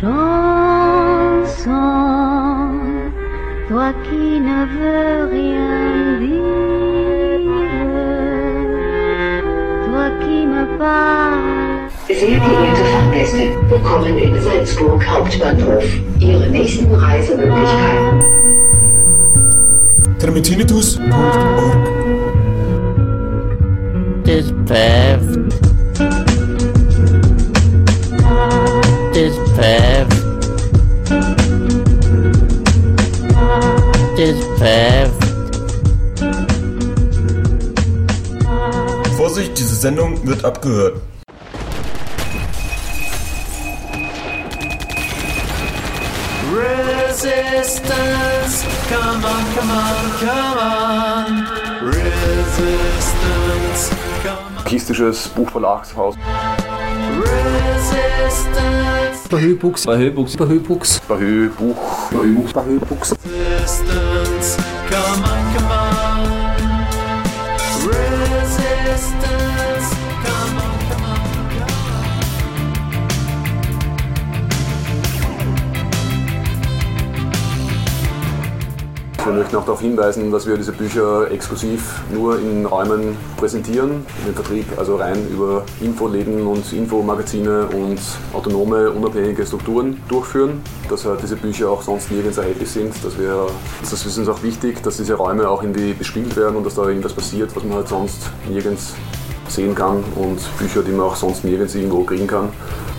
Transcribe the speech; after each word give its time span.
Chanson, 0.00 1.70
toi 3.68 3.92
qui 4.02 4.40
ne 4.40 4.66
veux 4.66 5.30
rien 5.30 6.18
dire, 6.18 6.42
toi 9.86 10.06
qui 10.20 10.46
me 10.46 10.62
parles. 10.78 11.88
Sehr 12.08 12.40
geehrte 12.40 12.84
Fahrgäste, 12.92 13.44
willkommen 13.70 14.18
in 14.18 14.34
Salzburg 14.42 15.00
Hauptbahnhof. 15.06 15.84
Ihre 16.18 16.48
nächsten 16.50 16.92
Reisemöglichkeiten. 16.92 18.20
termitinitus.org 20.18 21.04
This 24.24 24.52
path. 24.66 25.33
Path. 29.64 30.12
This 34.14 34.38
path. 34.58 35.10
Vorsicht, 39.16 39.58
diese 39.58 39.76
Sendung 39.76 40.26
wird 40.26 40.44
abgehört. 40.44 41.00
Resistance, 46.52 48.66
come 48.90 49.24
on, 49.24 49.54
come 49.54 49.70
on, 49.70 50.12
come 50.20 50.58
on. 50.60 51.46
Resistance, 51.88 53.88
come 54.22 54.36
on. 54.58 54.64
Kistisches 54.66 55.28
Buchverlagshaus. 55.28 56.16
Resistance, 57.16 59.03
Bahubuks. 59.28 59.86
Bahubuks. 59.86 60.36
Bahubuks. 60.36 61.00
Bahubuks. 61.08 62.12
Bahubuks. 62.12 62.52
Bahubuks. 62.52 64.03
Auch 79.54 79.64
darauf 79.64 79.80
hinweisen, 79.80 80.32
dass 80.32 80.48
wir 80.48 80.56
diese 80.56 80.72
Bücher 80.72 81.30
exklusiv 81.30 82.02
nur 82.12 82.40
in 82.40 82.66
Räumen 82.66 83.16
präsentieren, 83.36 84.04
den 84.26 84.34
Vertrieb 84.34 84.66
also 84.76 84.96
rein 84.96 85.28
über 85.32 85.62
Infoläden 85.80 86.44
und 86.44 86.72
Infomagazine 86.72 87.68
und 87.68 88.00
autonome, 88.32 88.90
unabhängige 88.90 89.46
Strukturen 89.46 90.02
durchführen, 90.08 90.60
dass 90.88 91.04
halt 91.04 91.22
diese 91.22 91.36
Bücher 91.36 91.70
auch 91.70 91.82
sonst 91.82 92.10
nirgends 92.10 92.36
erhältlich 92.36 92.68
sind. 92.68 92.92
Dass 93.04 93.16
wir, 93.16 93.46
das 93.80 93.92
ist 93.92 94.18
uns 94.18 94.28
auch 94.28 94.42
wichtig, 94.42 94.82
dass 94.82 94.96
diese 94.96 95.14
Räume 95.14 95.48
auch 95.48 95.62
irgendwie 95.62 95.92
bespielt 95.92 96.36
werden 96.36 96.56
und 96.56 96.66
dass 96.66 96.74
da 96.74 96.88
irgendwas 96.88 97.12
passiert, 97.12 97.54
was 97.54 97.62
man 97.62 97.74
halt 97.74 97.88
sonst 97.88 98.30
nirgends 98.48 98.94
sehen 99.46 99.76
kann 99.76 100.02
und 100.16 100.40
Bücher, 100.58 100.82
die 100.82 100.90
man 100.90 101.06
auch 101.06 101.16
sonst 101.16 101.44
nirgends 101.44 101.76
irgendwo 101.76 102.02
kriegen 102.02 102.26
kann. 102.26 102.48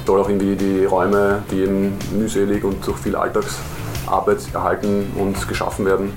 Soll 0.07 0.21
auch 0.21 0.29
irgendwie 0.29 0.55
die 0.55 0.85
Räume, 0.85 1.43
die 1.51 1.63
eben 1.63 1.97
mühselig 2.17 2.63
und 2.63 2.85
durch 2.87 2.97
viel 2.97 3.17
Alltagsarbeit 3.17 4.39
erhalten 4.53 5.11
und 5.19 5.47
geschaffen 5.49 5.85
werden, 5.85 6.13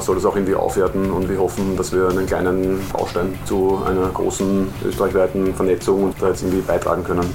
soll 0.00 0.16
das 0.16 0.24
auch 0.24 0.36
irgendwie 0.36 0.54
aufwerten 0.54 1.10
und 1.10 1.28
wir 1.28 1.38
hoffen, 1.38 1.76
dass 1.76 1.92
wir 1.92 2.08
einen 2.08 2.26
kleinen 2.26 2.80
Baustein 2.92 3.38
zu 3.44 3.80
einer 3.86 4.08
großen 4.08 4.68
österreichweiten 4.84 5.54
Vernetzung 5.54 6.04
und 6.04 6.14
da 6.20 6.28
jetzt 6.28 6.42
irgendwie 6.42 6.62
beitragen 6.62 7.04
können. 7.04 7.26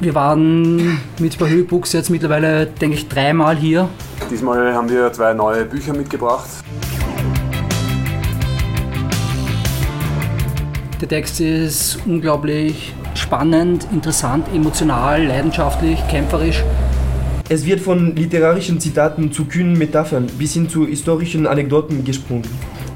Wir 0.00 0.14
waren 0.14 1.00
mit 1.18 1.38
Bahö 1.38 1.64
Books 1.64 1.92
jetzt 1.92 2.10
mittlerweile, 2.10 2.66
denke 2.66 2.96
ich, 2.96 3.08
dreimal 3.08 3.56
hier. 3.56 3.88
Diesmal 4.30 4.74
haben 4.74 4.88
wir 4.88 5.12
zwei 5.12 5.32
neue 5.32 5.64
Bücher 5.64 5.94
mitgebracht. 5.94 6.48
Der 11.00 11.08
Text 11.08 11.40
ist 11.40 11.98
unglaublich 12.06 12.94
spannend, 13.14 13.86
interessant, 13.92 14.46
emotional, 14.54 15.24
leidenschaftlich, 15.24 15.98
kämpferisch. 16.08 16.62
Es 17.48 17.64
wird 17.64 17.78
von 17.78 18.16
literarischen 18.16 18.80
Zitaten 18.80 19.30
zu 19.30 19.44
kühnen 19.44 19.78
Metaphern 19.78 20.26
bis 20.36 20.54
hin 20.54 20.68
zu 20.68 20.84
historischen 20.84 21.46
Anekdoten 21.46 22.04
gesprungen. 22.04 22.42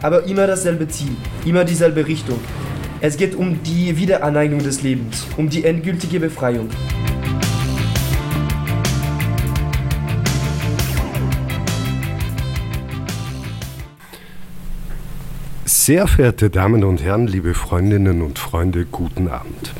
Aber 0.02 0.24
immer 0.24 0.48
dasselbe 0.48 0.88
Ziel, 0.88 1.12
immer 1.46 1.64
dieselbe 1.64 2.04
Richtung. 2.04 2.40
Es 3.00 3.16
geht 3.16 3.36
um 3.36 3.62
die 3.62 3.96
Wiederaneignung 3.96 4.60
des 4.60 4.82
Lebens, 4.82 5.24
um 5.36 5.48
die 5.48 5.64
endgültige 5.64 6.18
Befreiung. 6.18 6.68
Sehr 15.64 16.08
verehrte 16.08 16.50
Damen 16.50 16.82
und 16.82 17.04
Herren, 17.04 17.28
liebe 17.28 17.54
Freundinnen 17.54 18.20
und 18.20 18.40
Freunde, 18.40 18.84
guten 18.84 19.28
Abend. 19.28 19.72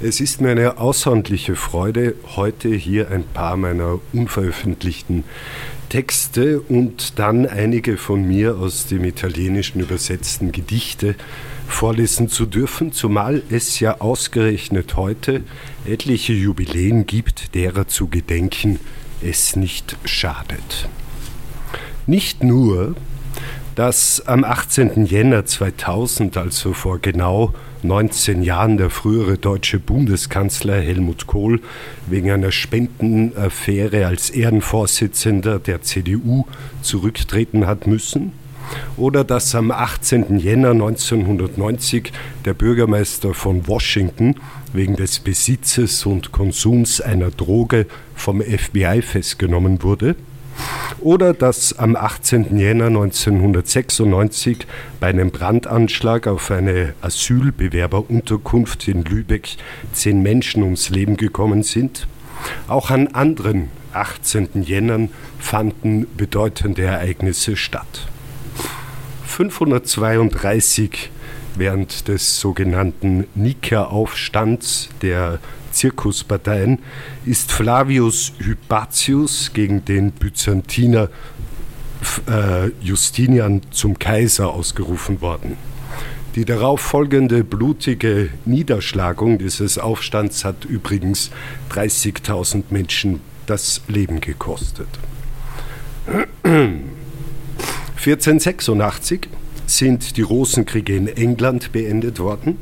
Es 0.00 0.20
ist 0.20 0.40
mir 0.40 0.50
eine 0.50 0.78
außerordentliche 0.78 1.56
Freude, 1.56 2.14
heute 2.36 2.68
hier 2.68 3.10
ein 3.10 3.24
paar 3.24 3.56
meiner 3.56 3.98
unveröffentlichten 4.12 5.24
Texte 5.88 6.60
und 6.60 7.18
dann 7.18 7.46
einige 7.46 7.96
von 7.96 8.22
mir 8.22 8.58
aus 8.58 8.86
dem 8.86 9.02
Italienischen 9.02 9.80
übersetzten 9.80 10.52
Gedichte 10.52 11.16
vorlesen 11.66 12.28
zu 12.28 12.46
dürfen, 12.46 12.92
zumal 12.92 13.42
es 13.50 13.80
ja 13.80 14.00
ausgerechnet 14.00 14.94
heute 14.94 15.42
etliche 15.84 16.32
Jubiläen 16.32 17.04
gibt, 17.04 17.56
derer 17.56 17.88
zu 17.88 18.06
gedenken 18.06 18.78
es 19.20 19.56
nicht 19.56 19.96
schadet. 20.04 20.88
Nicht 22.06 22.44
nur, 22.44 22.94
dass 23.74 24.24
am 24.28 24.44
18. 24.44 25.06
Jänner 25.06 25.44
2000, 25.44 26.36
also 26.36 26.72
vor 26.72 27.00
genau 27.00 27.52
19 27.82 28.42
Jahren, 28.42 28.76
der 28.76 28.90
frühere 28.90 29.38
deutsche 29.38 29.78
Bundeskanzler 29.78 30.80
Helmut 30.80 31.26
Kohl 31.26 31.60
wegen 32.06 32.30
einer 32.30 32.52
Spendenaffäre 32.52 34.06
als 34.06 34.30
Ehrenvorsitzender 34.30 35.58
der 35.58 35.82
CDU 35.82 36.44
zurücktreten 36.82 37.66
hat 37.66 37.86
müssen, 37.86 38.32
oder 38.96 39.24
dass 39.24 39.54
am 39.54 39.70
18. 39.70 40.38
Jänner 40.38 40.70
1990 40.70 42.12
der 42.44 42.54
Bürgermeister 42.54 43.32
von 43.32 43.66
Washington 43.66 44.36
wegen 44.72 44.96
des 44.96 45.20
Besitzes 45.20 46.04
und 46.04 46.32
Konsums 46.32 47.00
einer 47.00 47.30
Droge 47.30 47.86
vom 48.14 48.42
FBI 48.42 49.02
festgenommen 49.02 49.82
wurde, 49.82 50.16
oder 51.00 51.32
dass 51.32 51.78
am 51.78 51.96
18. 51.96 52.56
Jänner 52.58 52.86
1996 52.86 54.66
bei 55.00 55.08
einem 55.08 55.30
Brandanschlag 55.30 56.26
auf 56.26 56.50
eine 56.50 56.94
Asylbewerberunterkunft 57.00 58.88
in 58.88 59.04
Lübeck 59.04 59.56
zehn 59.92 60.22
Menschen 60.22 60.62
ums 60.62 60.90
Leben 60.90 61.16
gekommen 61.16 61.62
sind. 61.62 62.06
Auch 62.66 62.90
an 62.90 63.08
anderen 63.08 63.68
18. 63.92 64.62
Jännern 64.62 65.10
fanden 65.38 66.06
bedeutende 66.16 66.82
Ereignisse 66.82 67.56
statt. 67.56 68.08
532 69.26 71.10
während 71.56 72.08
des 72.08 72.40
sogenannten 72.40 73.26
Nika-Aufstands 73.34 74.88
der 75.02 75.38
Zirkusparteien 75.72 76.80
ist 77.24 77.52
Flavius 77.52 78.32
Hypatius 78.38 79.52
gegen 79.52 79.84
den 79.84 80.12
Byzantiner 80.12 81.08
äh, 82.26 82.68
Justinian 82.80 83.62
zum 83.70 83.98
Kaiser 83.98 84.50
ausgerufen 84.50 85.20
worden. 85.20 85.56
Die 86.34 86.44
darauf 86.44 86.80
folgende 86.80 87.42
blutige 87.42 88.30
Niederschlagung 88.44 89.38
dieses 89.38 89.78
Aufstands 89.78 90.44
hat 90.44 90.64
übrigens 90.64 91.30
30.000 91.72 92.64
Menschen 92.70 93.20
das 93.46 93.80
Leben 93.88 94.20
gekostet. 94.20 94.88
1486 97.96 99.28
sind 99.66 100.16
die 100.16 100.22
Rosenkriege 100.22 100.96
in 100.96 101.08
England 101.08 101.72
beendet 101.72 102.20
worden. 102.20 102.58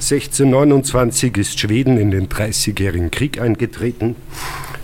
1629 0.00 1.36
ist 1.36 1.60
Schweden 1.60 1.98
in 1.98 2.10
den 2.10 2.30
Dreißigjährigen 2.30 3.10
Krieg 3.10 3.38
eingetreten. 3.38 4.16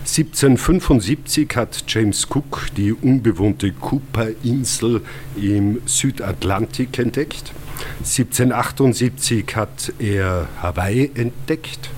1775 0.01 1.57
hat 1.57 1.85
James 1.89 2.29
Cook 2.29 2.67
die 2.77 2.93
unbewohnte 2.93 3.73
Cooper-Insel 3.73 5.01
im 5.35 5.81
Südatlantik 5.87 6.99
entdeckt. 6.99 7.55
1778 8.01 9.57
hat 9.57 9.95
er 9.99 10.49
Hawaii 10.61 11.11
entdeckt. 11.15 11.91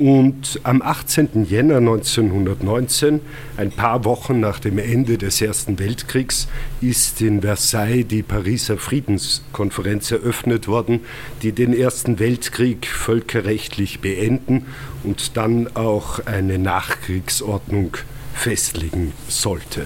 Und 0.00 0.60
am 0.62 0.80
18. 0.80 1.44
Jänner 1.44 1.76
1919, 1.76 3.20
ein 3.58 3.70
paar 3.70 4.06
Wochen 4.06 4.40
nach 4.40 4.58
dem 4.58 4.78
Ende 4.78 5.18
des 5.18 5.42
Ersten 5.42 5.78
Weltkriegs, 5.78 6.48
ist 6.80 7.20
in 7.20 7.42
Versailles 7.42 8.08
die 8.08 8.22
Pariser 8.22 8.78
Friedenskonferenz 8.78 10.10
eröffnet 10.10 10.68
worden, 10.68 11.00
die 11.42 11.52
den 11.52 11.74
Ersten 11.74 12.18
Weltkrieg 12.18 12.86
völkerrechtlich 12.86 14.00
beenden 14.00 14.64
und 15.04 15.36
dann 15.36 15.68
auch 15.76 16.24
eine 16.24 16.58
Nachkriegsordnung 16.58 17.98
festlegen 18.32 19.12
sollte. 19.28 19.84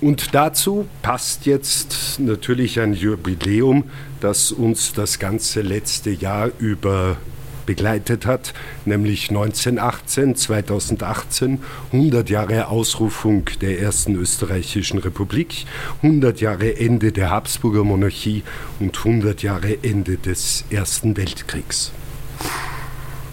Und 0.00 0.34
dazu 0.34 0.88
passt 1.00 1.46
jetzt 1.46 2.18
natürlich 2.18 2.80
ein 2.80 2.92
Jubiläum, 2.92 3.84
das 4.18 4.50
uns 4.50 4.94
das 4.94 5.20
ganze 5.20 5.60
letzte 5.60 6.10
Jahr 6.10 6.50
über 6.58 7.18
begleitet 7.66 8.24
hat, 8.24 8.54
nämlich 8.84 9.28
1918, 9.28 10.36
2018, 10.36 11.62
100 11.92 12.30
Jahre 12.30 12.68
Ausrufung 12.68 13.44
der 13.60 13.80
ersten 13.80 14.14
österreichischen 14.14 14.98
Republik, 14.98 15.66
100 16.02 16.40
Jahre 16.40 16.78
Ende 16.78 17.12
der 17.12 17.30
Habsburger 17.30 17.84
Monarchie 17.84 18.44
und 18.80 18.96
100 18.96 19.42
Jahre 19.42 19.78
Ende 19.82 20.16
des 20.16 20.64
Ersten 20.70 21.16
Weltkriegs. 21.16 21.92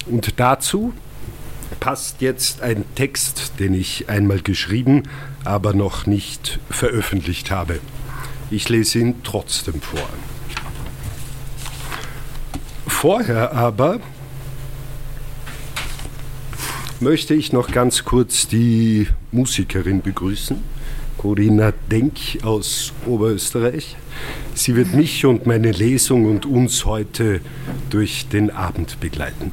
Und 0.05 0.39
dazu 0.39 0.93
passt 1.79 2.21
jetzt 2.21 2.61
ein 2.61 2.83
Text, 2.95 3.53
den 3.59 3.73
ich 3.73 4.09
einmal 4.09 4.41
geschrieben, 4.41 5.03
aber 5.43 5.73
noch 5.73 6.05
nicht 6.05 6.59
veröffentlicht 6.69 7.51
habe. 7.51 7.79
Ich 8.49 8.69
lese 8.69 8.99
ihn 8.99 9.15
trotzdem 9.23 9.81
vor. 9.81 10.07
Vorher 12.87 13.53
aber 13.53 13.99
möchte 16.99 17.33
ich 17.33 17.53
noch 17.53 17.71
ganz 17.71 18.05
kurz 18.05 18.47
die 18.47 19.07
Musikerin 19.31 20.01
begrüßen, 20.01 20.57
Corinna 21.17 21.73
Denk 21.91 22.17
aus 22.43 22.93
Oberösterreich. 23.05 23.95
Sie 24.53 24.75
wird 24.75 24.93
mich 24.93 25.25
und 25.25 25.45
meine 25.45 25.71
Lesung 25.71 26.25
und 26.25 26.45
uns 26.45 26.85
heute 26.85 27.41
durch 27.89 28.27
den 28.27 28.51
Abend 28.51 28.99
begleiten. 28.99 29.51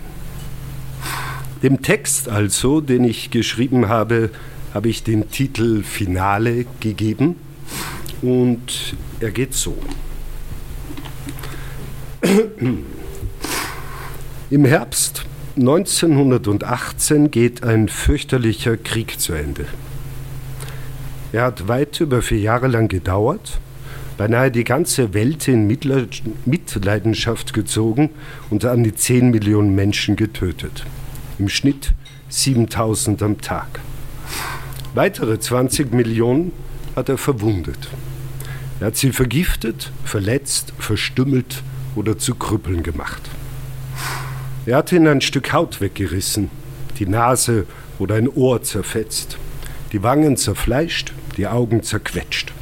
Dem 1.62 1.82
Text 1.82 2.28
also, 2.28 2.81
den 2.81 3.04
ich 3.04 3.31
geschrieben 3.31 3.88
habe, 3.88 4.31
habe 4.72 4.88
ich 4.88 5.02
den 5.02 5.31
Titel 5.31 5.82
Finale 5.82 6.64
gegeben 6.81 7.36
und 8.22 8.94
er 9.20 9.31
geht 9.31 9.54
so. 9.54 9.76
Im 14.50 14.64
Herbst 14.64 15.25
1918 15.56 17.32
geht 17.32 17.64
ein 17.64 17.88
fürchterlicher 17.88 18.76
Krieg 18.76 19.19
zu 19.19 19.32
Ende. 19.32 19.67
Er 21.32 21.43
hat 21.43 21.67
weit 21.67 21.99
über 22.00 22.23
vier 22.23 22.38
Jahre 22.38 22.69
lang 22.69 22.87
gedauert, 22.87 23.58
beinahe 24.17 24.52
die 24.52 24.62
ganze 24.62 25.12
Welt 25.12 25.49
in 25.49 25.67
Mitleidenschaft 25.67 27.52
gezogen 27.52 28.11
und 28.49 28.64
an 28.64 28.85
die 28.85 28.94
10 28.94 29.31
Millionen 29.31 29.75
Menschen 29.75 30.14
getötet. 30.14 30.85
Im 31.41 31.49
Schnitt 31.49 31.94
7000 32.29 33.20
am 33.20 33.41
Tag. 33.41 33.81
Weitere 34.94 35.41
20 35.41 35.93
Millionen 35.93 36.53
hat 36.94 37.08
er 37.08 37.19
verwundet. 37.19 37.88
Er 38.79 38.88
hat 38.88 38.96
sie 38.96 39.11
vergiftet, 39.11 39.91
verletzt, 40.05 40.75
verstümmelt 40.79 41.64
oder 41.96 42.19
zu 42.19 42.37
Krüppeln 42.37 42.85
gemacht. 42.85 43.23
Er 44.66 44.76
hat 44.76 44.92
ihnen 44.92 45.06
ein 45.06 45.20
Stück 45.22 45.54
Haut 45.54 45.80
weggerissen, 45.80 46.50
die 46.98 47.06
Nase 47.06 47.64
oder 47.98 48.16
ein 48.16 48.28
Ohr 48.28 48.62
zerfetzt, 48.62 49.38
die 49.92 50.02
Wangen 50.02 50.36
zerfleischt, 50.36 51.14
die 51.38 51.46
Augen 51.46 51.82
zerquetscht. 51.82 52.52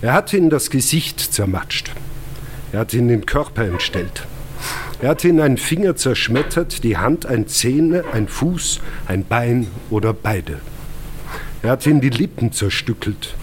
Er 0.00 0.14
hat 0.14 0.32
ihnen 0.32 0.48
das 0.48 0.70
Gesicht 0.70 1.20
zermatscht. 1.20 1.90
Er 2.72 2.80
hat 2.80 2.94
ihnen 2.94 3.08
den 3.08 3.26
Körper 3.26 3.64
entstellt. 3.64 4.26
Er 5.02 5.10
hat 5.10 5.22
ihnen 5.24 5.40
einen 5.40 5.58
Finger 5.58 5.94
zerschmettert, 5.94 6.84
die 6.84 6.96
Hand, 6.96 7.26
ein 7.26 7.46
Zähne, 7.48 8.04
ein 8.12 8.26
Fuß, 8.26 8.80
ein 9.06 9.24
Bein 9.24 9.66
oder 9.90 10.14
beide. 10.14 10.60
Er 11.62 11.72
hat 11.72 11.86
ihnen 11.86 12.00
die 12.00 12.08
Lippen 12.08 12.52
zerstückelt, 12.52 13.34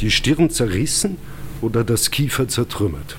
die 0.00 0.10
Stirn 0.10 0.50
zerrissen 0.50 1.16
oder 1.62 1.84
das 1.84 2.10
Kiefer 2.10 2.48
zertrümmert. 2.48 3.16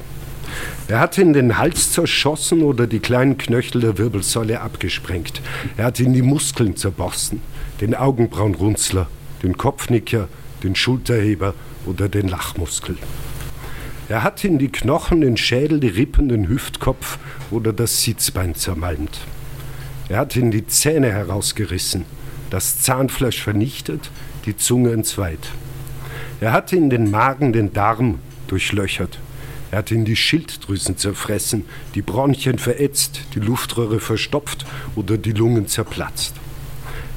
Er 0.87 0.99
hat 0.99 1.17
ihnen 1.17 1.33
den 1.33 1.57
Hals 1.57 1.91
zerschossen 1.91 2.61
oder 2.61 2.87
die 2.87 2.99
kleinen 2.99 3.37
Knöchel 3.37 3.81
der 3.81 3.97
Wirbelsäule 3.97 4.61
abgesprengt. 4.61 5.41
Er 5.77 5.85
hat 5.85 5.99
ihnen 5.99 6.13
die 6.13 6.21
Muskeln 6.21 6.75
zerborsten, 6.75 7.41
den 7.81 7.95
Augenbrauenrunzler, 7.95 9.07
den 9.41 9.57
Kopfnicker, 9.57 10.27
den 10.63 10.75
Schulterheber 10.75 11.53
oder 11.85 12.09
den 12.09 12.27
Lachmuskel. 12.27 12.97
Er 14.07 14.21
hat 14.21 14.43
ihnen 14.43 14.59
die 14.59 14.71
Knochen, 14.71 15.21
den 15.21 15.37
Schädel, 15.37 15.79
die 15.79 15.87
Rippen, 15.87 16.29
den 16.29 16.47
Hüftkopf 16.47 17.17
oder 17.49 17.73
das 17.73 18.03
Sitzbein 18.03 18.53
zermalmt. 18.53 19.19
Er 20.09 20.19
hat 20.19 20.35
ihnen 20.35 20.51
die 20.51 20.67
Zähne 20.67 21.11
herausgerissen, 21.11 22.05
das 22.51 22.81
Zahnfleisch 22.81 23.41
vernichtet, 23.41 24.11
die 24.45 24.55
Zunge 24.55 24.91
entzweit. 24.91 25.49
Er 26.39 26.51
hat 26.51 26.71
ihnen 26.71 26.91
den 26.91 27.09
Magen, 27.09 27.53
den 27.53 27.73
Darm 27.73 28.19
durchlöchert. 28.47 29.17
Er 29.75 29.79
hat 29.79 29.91
ihnen 29.91 30.05
die 30.05 30.15
Schilddrüsen 30.15 30.95
zerfressen, 30.95 31.65
die 31.95 32.01
Bronchien 32.01 32.59
verätzt, 32.59 33.19
die 33.33 33.41
Luftröhre 33.41 33.99
verstopft 33.99 34.65
oder 34.95 35.17
die 35.17 35.33
Lungen 35.33 35.67
zerplatzt. 35.67 36.33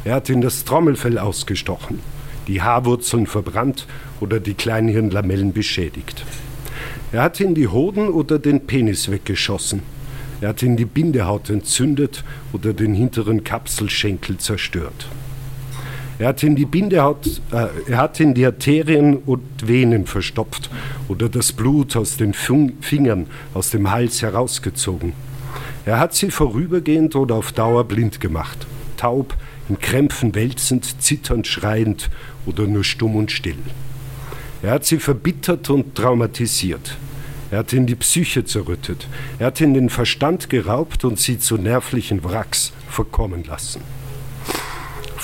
Er 0.03 0.17
hat 0.17 0.29
ihnen 0.29 0.41
das 0.41 0.65
Trommelfell 0.65 1.21
ausgestochen, 1.21 2.01
die 2.49 2.61
Haarwurzeln 2.61 3.29
verbrannt 3.29 3.87
oder 4.19 4.41
die 4.41 4.55
Kleinhirnlamellen 4.55 5.53
beschädigt. 5.53 6.25
Er 7.13 7.23
hat 7.23 7.39
ihnen 7.39 7.55
die 7.55 7.69
Hoden 7.69 8.09
oder 8.09 8.41
den 8.41 8.67
Penis 8.67 9.09
weggeschossen. 9.09 9.85
Er 10.41 10.49
hat 10.49 10.61
ihnen 10.61 10.77
die 10.77 10.85
Bindehaut 10.85 11.51
entzündet 11.51 12.25
oder 12.53 12.73
den 12.73 12.93
hinteren 12.93 13.45
Kapselschenkel 13.45 14.39
zerstört. 14.39 15.07
Er 16.19 16.29
hat 16.29 16.43
ihnen 16.43 16.57
die 16.57 16.65
Bindehaut, 16.65 17.27
äh, 17.53 17.69
er 17.89 17.99
hat 17.99 18.19
ihnen 18.19 18.35
die 18.35 18.45
Arterien 18.45 19.19
und 19.19 19.43
Venen 19.63 20.07
verstopft 20.07 20.69
oder 21.07 21.29
das 21.29 21.53
Blut 21.53 21.97
aus 21.97 22.17
den 22.17 22.35
Fingern, 22.35 23.27
aus 23.55 23.71
dem 23.71 23.91
Hals 23.91 24.23
herausgezogen. 24.23 25.13
Er 25.85 26.01
hat 26.01 26.15
sie 26.15 26.31
vorübergehend 26.31 27.15
oder 27.15 27.37
auf 27.37 27.53
Dauer 27.53 27.85
blind 27.85 28.21
gemacht, 28.21 28.67
taub, 28.97 29.37
in 29.69 29.79
Krämpfen 29.79 30.35
wälzend, 30.35 31.01
zitternd, 31.03 31.47
schreiend 31.47 32.11
oder 32.47 32.67
nur 32.67 32.85
stumm 32.85 33.15
und 33.15 33.31
still. 33.31 33.59
Er 34.63 34.73
hat 34.73 34.87
sie 34.87 34.99
verbittert 34.99 35.71
und 35.71 35.95
traumatisiert. 35.95 36.97
Er 37.51 37.59
hat 37.61 37.73
ihnen 37.73 37.87
die 37.87 37.95
Psyche 37.95 38.45
zerrüttet. 38.45 39.07
Er 39.39 39.47
hat 39.47 39.61
ihnen 39.61 39.75
den 39.75 39.89
Verstand 39.89 40.51
geraubt 40.51 41.05
und 41.05 41.19
sie 41.19 41.39
zu 41.39 41.57
nervlichen 41.57 42.25
Wracks 42.25 42.73
verkommen 42.89 43.45
lassen. 43.45 43.81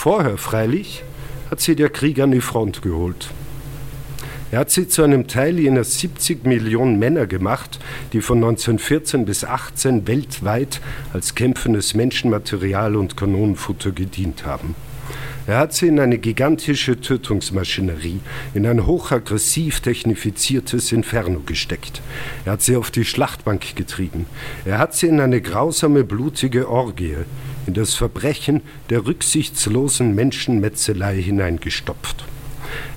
Vorher 0.05 0.37
freilich 0.37 1.03
hat 1.51 1.63
sie 1.63 1.75
der 1.77 1.89
Krieg 1.89 2.21
an 2.21 2.31
die 2.31 2.43
Front 2.43 2.83
geholt. 2.83 3.31
Er 4.51 4.59
hat 4.59 4.71
sie 4.71 4.87
zu 4.87 5.03
einem 5.03 5.29
Teil 5.29 5.59
jener 5.59 5.83
70 5.83 6.45
Millionen 6.45 6.99
Männer 6.99 7.27
gemacht, 7.27 7.79
die 8.13 8.21
von 8.21 8.37
1914 8.37 9.25
bis 9.25 9.47
18 9.47 10.07
weltweit 10.07 10.83
als 11.15 11.35
kämpfendes 11.35 11.95
Menschenmaterial 11.95 12.97
und 12.97 13.17
Kanonenfutter 13.17 13.93
gedient 13.93 14.45
haben. 14.45 14.75
Er 15.47 15.57
hat 15.57 15.73
sie 15.73 15.87
in 15.87 15.99
eine 15.99 16.19
gigantische 16.19 17.01
Tötungsmaschinerie, 17.01 18.21
in 18.53 18.67
ein 18.67 18.85
hochaggressiv 18.85 19.81
technifiziertes 19.81 20.93
Inferno 20.93 21.41
gesteckt. 21.47 22.03
Er 22.45 22.53
hat 22.53 22.63
sie 22.63 22.77
auf 22.77 22.91
die 22.91 23.07
Schlachtbank 23.07 23.75
getrieben. 23.75 24.27
Er 24.67 24.77
hat 24.77 24.95
sie 24.95 25.07
in 25.07 25.21
eine 25.21 25.41
grausame, 25.41 26.05
blutige 26.05 26.69
Orgie, 26.69 27.17
in 27.67 27.75
das 27.75 27.95
Verbrechen 27.95 28.63
der 28.91 29.07
rücksichtslosen 29.07 30.15
Menschenmetzelei 30.15 31.21
hineingestopft. 31.21 32.25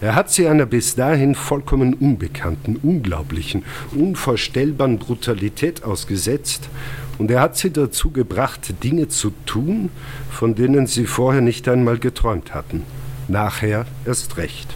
Er 0.01 0.15
hat 0.15 0.31
sie 0.31 0.47
einer 0.47 0.65
bis 0.65 0.95
dahin 0.95 1.35
vollkommen 1.35 1.93
unbekannten, 1.93 2.77
unglaublichen, 2.77 3.63
unvorstellbaren 3.93 4.97
Brutalität 4.97 5.83
ausgesetzt 5.83 6.69
und 7.17 7.31
er 7.31 7.41
hat 7.41 7.57
sie 7.57 7.71
dazu 7.71 8.11
gebracht, 8.11 8.83
Dinge 8.83 9.07
zu 9.07 9.31
tun, 9.45 9.89
von 10.29 10.55
denen 10.55 10.87
sie 10.87 11.05
vorher 11.05 11.41
nicht 11.41 11.67
einmal 11.67 11.97
geträumt 11.97 12.53
hatten. 12.53 12.83
Nachher 13.27 13.85
erst 14.05 14.37
recht. 14.37 14.75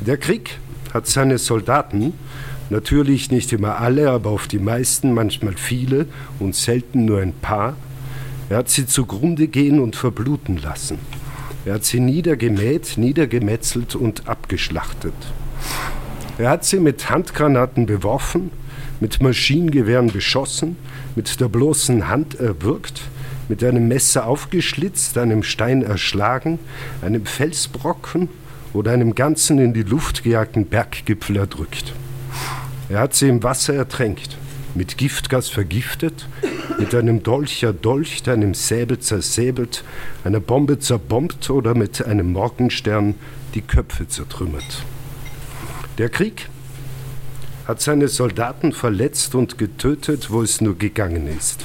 Der 0.00 0.16
Krieg 0.16 0.58
hat 0.92 1.06
seine 1.06 1.38
Soldaten, 1.38 2.14
natürlich 2.70 3.30
nicht 3.30 3.52
immer 3.52 3.78
alle, 3.78 4.10
aber 4.10 4.30
auf 4.30 4.48
die 4.48 4.58
meisten, 4.58 5.12
manchmal 5.12 5.54
viele 5.54 6.06
und 6.38 6.54
selten 6.54 7.04
nur 7.04 7.20
ein 7.20 7.32
paar, 7.32 7.76
er 8.48 8.58
hat 8.58 8.68
sie 8.68 8.86
zugrunde 8.86 9.48
gehen 9.48 9.80
und 9.80 9.96
verbluten 9.96 10.56
lassen. 10.56 10.98
Er 11.64 11.74
hat 11.74 11.84
sie 11.84 11.98
niedergemäht, 11.98 12.96
niedergemetzelt 12.96 13.96
und 13.96 14.28
abgeschlachtet. 14.28 15.14
Er 16.38 16.50
hat 16.50 16.64
sie 16.64 16.78
mit 16.78 17.10
Handgranaten 17.10 17.86
beworfen, 17.86 18.50
mit 19.00 19.20
Maschinengewehren 19.20 20.12
beschossen, 20.12 20.76
mit 21.16 21.40
der 21.40 21.48
bloßen 21.48 22.08
Hand 22.08 22.38
erwürgt, 22.38 23.00
mit 23.48 23.64
einem 23.64 23.88
Messer 23.88 24.26
aufgeschlitzt, 24.26 25.18
einem 25.18 25.42
Stein 25.42 25.82
erschlagen, 25.82 26.58
einem 27.02 27.26
Felsbrocken 27.26 28.28
oder 28.72 28.92
einem 28.92 29.14
ganzen 29.14 29.58
in 29.58 29.74
die 29.74 29.82
Luft 29.82 30.22
gejagten 30.22 30.66
Berggipfel 30.66 31.36
erdrückt. 31.36 31.94
Er 32.88 33.00
hat 33.00 33.14
sie 33.14 33.28
im 33.28 33.42
Wasser 33.42 33.74
ertränkt, 33.74 34.36
mit 34.76 34.98
Giftgas 34.98 35.48
vergiftet, 35.48 36.28
mit 36.78 36.94
einem 36.94 37.22
Dolch 37.22 37.62
erdolcht, 37.62 38.28
einem 38.28 38.54
Säbel 38.54 38.98
zersäbelt, 38.98 39.82
einer 40.24 40.40
Bombe 40.40 40.78
zerbombt 40.78 41.50
oder 41.50 41.74
mit 41.74 42.04
einem 42.04 42.32
Morgenstern 42.32 43.14
die 43.54 43.62
Köpfe 43.62 44.06
zertrümmert. 44.06 44.84
Der 45.98 46.08
Krieg 46.10 46.48
hat 47.66 47.80
seine 47.80 48.08
Soldaten 48.08 48.72
verletzt 48.72 49.34
und 49.34 49.58
getötet, 49.58 50.30
wo 50.30 50.42
es 50.42 50.60
nur 50.60 50.78
gegangen 50.78 51.26
ist. 51.26 51.64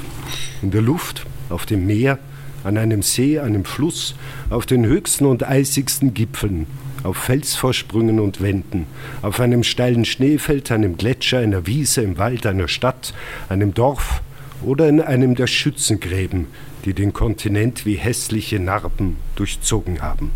In 0.61 0.71
der 0.71 0.81
Luft, 0.81 1.25
auf 1.49 1.65
dem 1.65 1.85
Meer, 1.85 2.17
an 2.63 2.77
einem 2.77 3.01
See, 3.01 3.39
einem 3.39 3.65
Fluss, 3.65 4.15
auf 4.49 4.65
den 4.65 4.85
höchsten 4.85 5.25
und 5.25 5.47
eisigsten 5.47 6.13
Gipfeln, 6.13 6.65
auf 7.03 7.17
Felsvorsprüngen 7.17 8.19
und 8.19 8.41
Wänden, 8.41 8.85
auf 9.21 9.39
einem 9.39 9.63
steilen 9.63 10.05
Schneefeld, 10.05 10.71
einem 10.71 10.97
Gletscher, 10.97 11.39
einer 11.39 11.67
Wiese, 11.67 12.01
im 12.01 12.17
Wald, 12.17 12.45
einer 12.45 12.67
Stadt, 12.67 13.13
einem 13.49 13.73
Dorf 13.73 14.21
oder 14.63 14.87
in 14.87 15.01
einem 15.01 15.35
der 15.35 15.47
Schützengräben, 15.47 16.47
die 16.85 16.93
den 16.93 17.13
Kontinent 17.13 17.85
wie 17.85 17.95
hässliche 17.95 18.59
Narben 18.59 19.17
durchzogen 19.35 20.01
haben. 20.01 20.31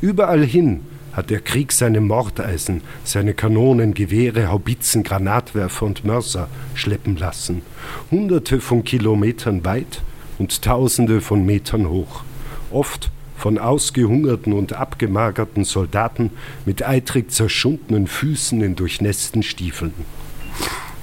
Überall 0.00 0.44
hin 0.44 0.80
hat 1.12 1.30
der 1.30 1.40
Krieg 1.40 1.72
seine 1.72 2.00
Mordeisen, 2.00 2.82
seine 3.02 3.34
Kanonen, 3.34 3.94
Gewehre, 3.94 4.48
Haubitzen, 4.48 5.02
Granatwerfer 5.02 5.86
und 5.86 6.04
Mörser 6.04 6.48
schleppen 6.74 7.16
lassen, 7.16 7.62
hunderte 8.10 8.60
von 8.60 8.84
Kilometern 8.84 9.64
weit 9.64 10.02
und 10.38 10.62
tausende 10.62 11.20
von 11.20 11.44
Metern 11.44 11.88
hoch, 11.88 12.22
oft 12.70 13.10
von 13.38 13.56
ausgehungerten 13.56 14.52
und 14.52 14.74
abgemagerten 14.74 15.64
Soldaten 15.64 16.30
mit 16.66 16.86
eitrig 16.86 17.30
zerschundenen 17.30 18.06
Füßen 18.06 18.60
in 18.60 18.76
durchnässten 18.76 19.42
Stiefeln. 19.42 19.94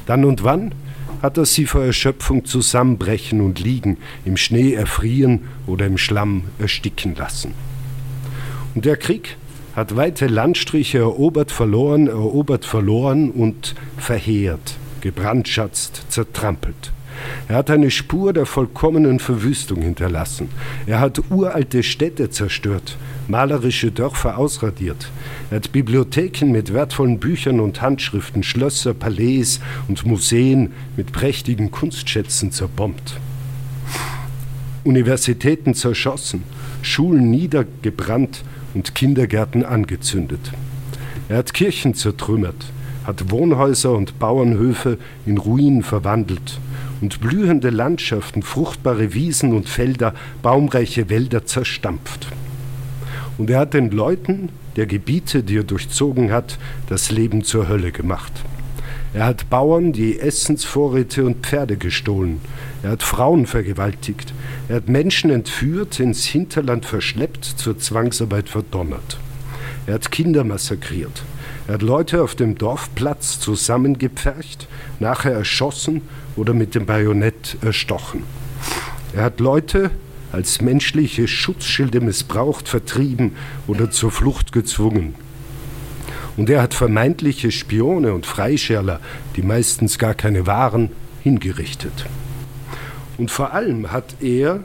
Dann 0.05 0.25
und 0.25 0.43
wann 0.43 0.75
hat 1.21 1.37
er 1.37 1.45
sie 1.45 1.65
vor 1.65 1.83
Erschöpfung 1.83 2.45
zusammenbrechen 2.45 3.41
und 3.41 3.59
liegen, 3.59 3.97
im 4.25 4.37
Schnee 4.37 4.73
erfrieren 4.73 5.45
oder 5.65 5.85
im 5.87 5.97
Schlamm 5.97 6.43
ersticken 6.59 7.15
lassen. 7.15 7.53
Und 8.75 8.85
der 8.85 8.97
Krieg 8.97 9.37
hat 9.75 9.95
weite 9.95 10.27
Landstriche 10.27 10.99
erobert, 10.99 11.51
verloren, 11.51 12.07
erobert, 12.07 12.65
verloren 12.65 13.31
und 13.31 13.75
verheert, 13.97 14.77
gebrandschatzt, 15.01 16.03
zertrampelt. 16.09 16.91
Er 17.47 17.57
hat 17.57 17.69
eine 17.69 17.91
Spur 17.91 18.33
der 18.33 18.45
vollkommenen 18.45 19.19
Verwüstung 19.19 19.81
hinterlassen. 19.81 20.49
Er 20.87 20.99
hat 20.99 21.21
uralte 21.29 21.83
Städte 21.83 22.29
zerstört, 22.29 22.97
malerische 23.27 23.91
Dörfer 23.91 24.37
ausradiert. 24.37 25.11
Er 25.51 25.57
hat 25.57 25.71
Bibliotheken 25.71 26.51
mit 26.51 26.73
wertvollen 26.73 27.19
Büchern 27.19 27.59
und 27.59 27.81
Handschriften, 27.81 28.43
Schlösser, 28.43 28.93
Palais 28.93 29.59
und 29.87 30.05
Museen 30.05 30.71
mit 30.97 31.11
prächtigen 31.11 31.71
Kunstschätzen 31.71 32.51
zerbombt. 32.51 33.19
Universitäten 34.83 35.73
zerschossen, 35.73 36.43
Schulen 36.81 37.31
niedergebrannt 37.31 38.43
und 38.73 38.93
Kindergärten 38.93 39.65
angezündet. 39.65 40.51
Er 41.27 41.37
hat 41.37 41.53
Kirchen 41.53 41.95
zertrümmert, 41.95 42.71
hat 43.03 43.31
Wohnhäuser 43.31 43.93
und 43.93 44.19
Bauernhöfe 44.19 44.97
in 45.25 45.37
Ruinen 45.37 45.81
verwandelt 45.81 46.59
und 47.01 47.21
blühende 47.21 47.69
Landschaften, 47.69 48.41
fruchtbare 48.41 49.13
Wiesen 49.13 49.53
und 49.53 49.69
Felder, 49.69 50.13
baumreiche 50.41 51.09
Wälder 51.09 51.45
zerstampft. 51.45 52.27
Und 53.37 53.49
er 53.49 53.59
hat 53.59 53.73
den 53.73 53.91
Leuten 53.91 54.49
der 54.75 54.85
Gebiete, 54.85 55.43
die 55.43 55.57
er 55.57 55.63
durchzogen 55.63 56.31
hat, 56.31 56.57
das 56.87 57.11
Leben 57.11 57.43
zur 57.43 57.67
Hölle 57.67 57.91
gemacht. 57.91 58.31
Er 59.13 59.25
hat 59.27 59.49
Bauern 59.49 59.93
die 59.93 60.19
Essensvorräte 60.19 61.25
und 61.25 61.45
Pferde 61.45 61.77
gestohlen. 61.77 62.41
Er 62.83 62.91
hat 62.91 63.03
Frauen 63.03 63.45
vergewaltigt. 63.45 64.33
Er 64.67 64.77
hat 64.77 64.89
Menschen 64.89 65.29
entführt, 65.29 66.01
ins 66.01 66.25
Hinterland 66.25 66.85
verschleppt, 66.85 67.45
zur 67.45 67.77
Zwangsarbeit 67.77 68.49
verdonnert. 68.49 69.17
Er 69.87 69.95
hat 69.95 70.11
Kinder 70.11 70.43
massakriert. 70.43 71.23
Er 71.67 71.75
hat 71.75 71.81
Leute 71.81 72.21
auf 72.21 72.35
dem 72.35 72.57
Dorfplatz 72.57 73.39
zusammengepfercht, 73.39 74.67
nachher 74.99 75.33
erschossen 75.33 76.03
oder 76.35 76.53
mit 76.53 76.75
dem 76.75 76.85
Bajonett 76.85 77.57
erstochen. 77.61 78.23
Er 79.15 79.23
hat 79.23 79.39
Leute 79.39 79.89
als 80.31 80.61
menschliche 80.61 81.27
Schutzschilde 81.27 82.01
missbraucht, 82.01 82.67
vertrieben 82.67 83.35
oder 83.67 83.89
zur 83.89 84.11
Flucht 84.11 84.51
gezwungen. 84.51 85.15
Und 86.37 86.49
er 86.49 86.61
hat 86.61 86.73
vermeintliche 86.73 87.51
Spione 87.51 88.13
und 88.13 88.25
Freischärler, 88.25 88.99
die 89.35 89.41
meistens 89.41 89.97
gar 89.97 90.13
keine 90.13 90.45
waren, 90.45 90.89
hingerichtet. 91.23 92.05
Und 93.17 93.31
vor 93.31 93.53
allem 93.53 93.91
hat 93.91 94.17
er, 94.19 94.59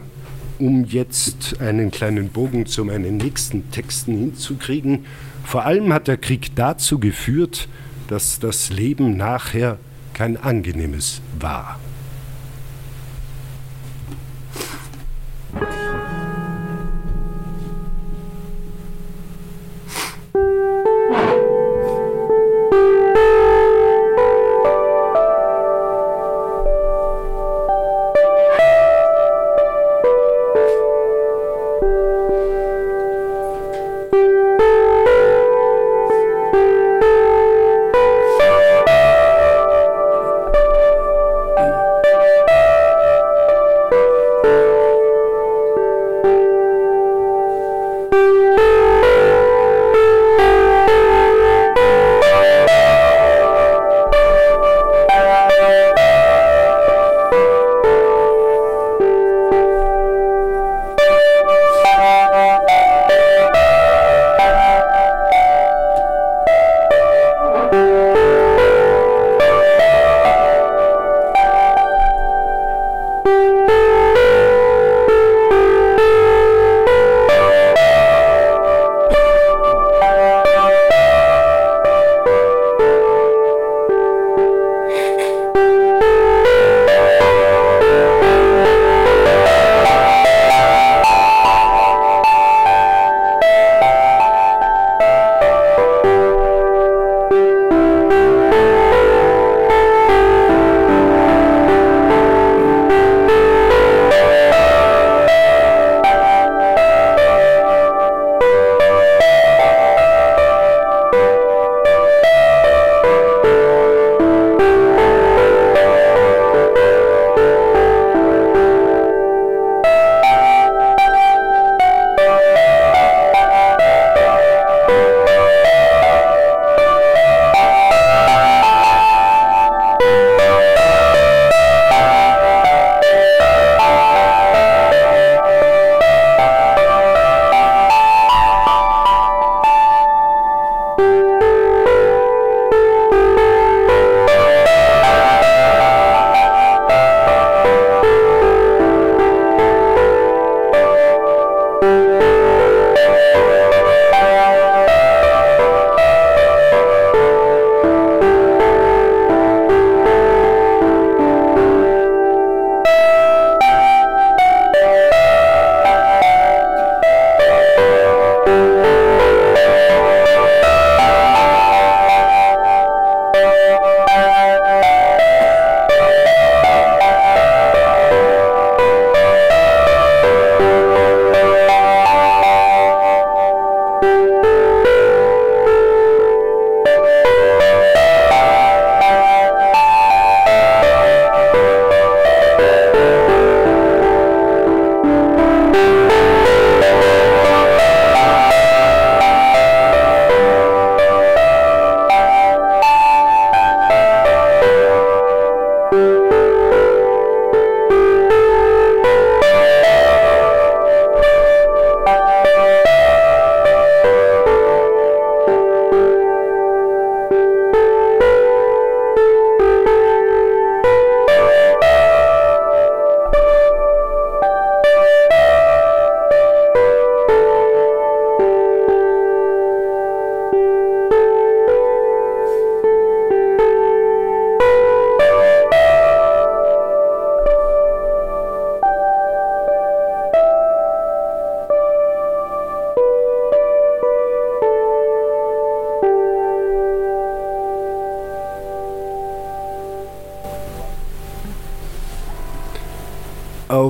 um 0.59 0.85
jetzt 0.85 1.61
einen 1.61 1.91
kleinen 1.91 2.29
Bogen 2.29 2.67
zu 2.67 2.85
meinen 2.85 3.17
nächsten 3.17 3.71
Texten 3.71 4.19
hinzukriegen, 4.19 5.07
vor 5.51 5.65
allem 5.65 5.93
hat 5.93 6.07
der 6.07 6.17
Krieg 6.17 6.55
dazu 6.55 7.01
geführt, 7.01 7.67
dass 8.07 8.39
das 8.39 8.71
Leben 8.71 9.17
nachher 9.17 9.79
kein 10.15 10.37
angenehmes 10.37 11.23
war. 11.41 11.81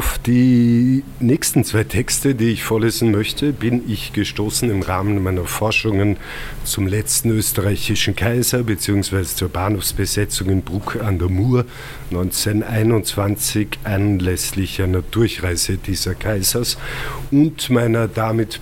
Auf 0.01 0.17
die 0.17 1.05
nächsten 1.19 1.63
zwei 1.63 1.85
Texte, 1.85 2.35
die 2.35 2.53
ich 2.53 2.65
vorlesen 2.65 3.11
möchte, 3.11 3.53
bin 3.53 3.83
ich 3.87 4.15
gestoßen 4.15 4.71
im 4.71 4.81
Rahmen 4.81 5.23
meiner 5.23 5.45
Forschungen 5.45 6.17
zum 6.65 6.87
letzten 6.87 7.29
österreichischen 7.29 8.17
Kaiser 8.17 8.63
bzw. 8.63 9.25
zur 9.25 9.51
Bahnhofsbesetzung 9.51 10.49
in 10.49 10.63
Bruck 10.63 10.97
an 11.03 11.19
der 11.19 11.29
Mur 11.29 11.67
1921 12.13 13.69
anlässlich 13.85 14.81
einer 14.81 15.03
Durchreise 15.03 15.77
dieser 15.77 16.15
Kaisers 16.15 16.79
und 17.31 17.69
meiner 17.69 18.09
damit 18.09 18.61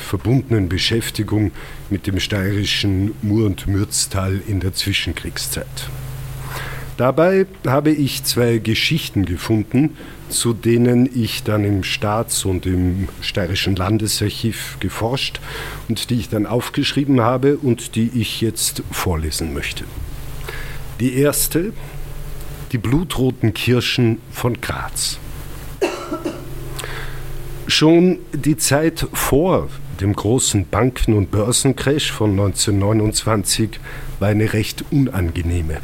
verbundenen 0.00 0.68
Beschäftigung 0.68 1.52
mit 1.88 2.06
dem 2.06 2.20
steirischen 2.20 3.14
Mur- 3.22 3.46
und 3.46 3.66
Mürztal 3.66 4.38
in 4.46 4.60
der 4.60 4.74
Zwischenkriegszeit. 4.74 5.88
Dabei 6.96 7.46
habe 7.66 7.90
ich 7.90 8.22
zwei 8.22 8.58
Geschichten 8.58 9.24
gefunden, 9.24 9.96
zu 10.28 10.52
denen 10.52 11.10
ich 11.12 11.42
dann 11.42 11.64
im 11.64 11.82
Staats- 11.82 12.44
und 12.44 12.66
im 12.66 13.08
Steirischen 13.20 13.74
Landesarchiv 13.74 14.76
geforscht 14.78 15.40
und 15.88 16.10
die 16.10 16.14
ich 16.14 16.28
dann 16.28 16.46
aufgeschrieben 16.46 17.20
habe 17.20 17.56
und 17.56 17.96
die 17.96 18.10
ich 18.14 18.40
jetzt 18.40 18.84
vorlesen 18.92 19.52
möchte. 19.54 19.84
Die 21.00 21.14
erste, 21.18 21.72
die 22.70 22.78
blutroten 22.78 23.54
Kirschen 23.54 24.18
von 24.30 24.60
Graz. 24.60 25.18
Schon 27.66 28.18
die 28.32 28.56
Zeit 28.56 29.06
vor 29.12 29.68
dem 30.00 30.12
großen 30.14 30.66
Banken- 30.68 31.14
und 31.14 31.32
Börsencrash 31.32 32.12
von 32.12 32.30
1929 32.32 33.80
war 34.20 34.28
eine 34.28 34.52
recht 34.52 34.84
unangenehme. 34.92 35.80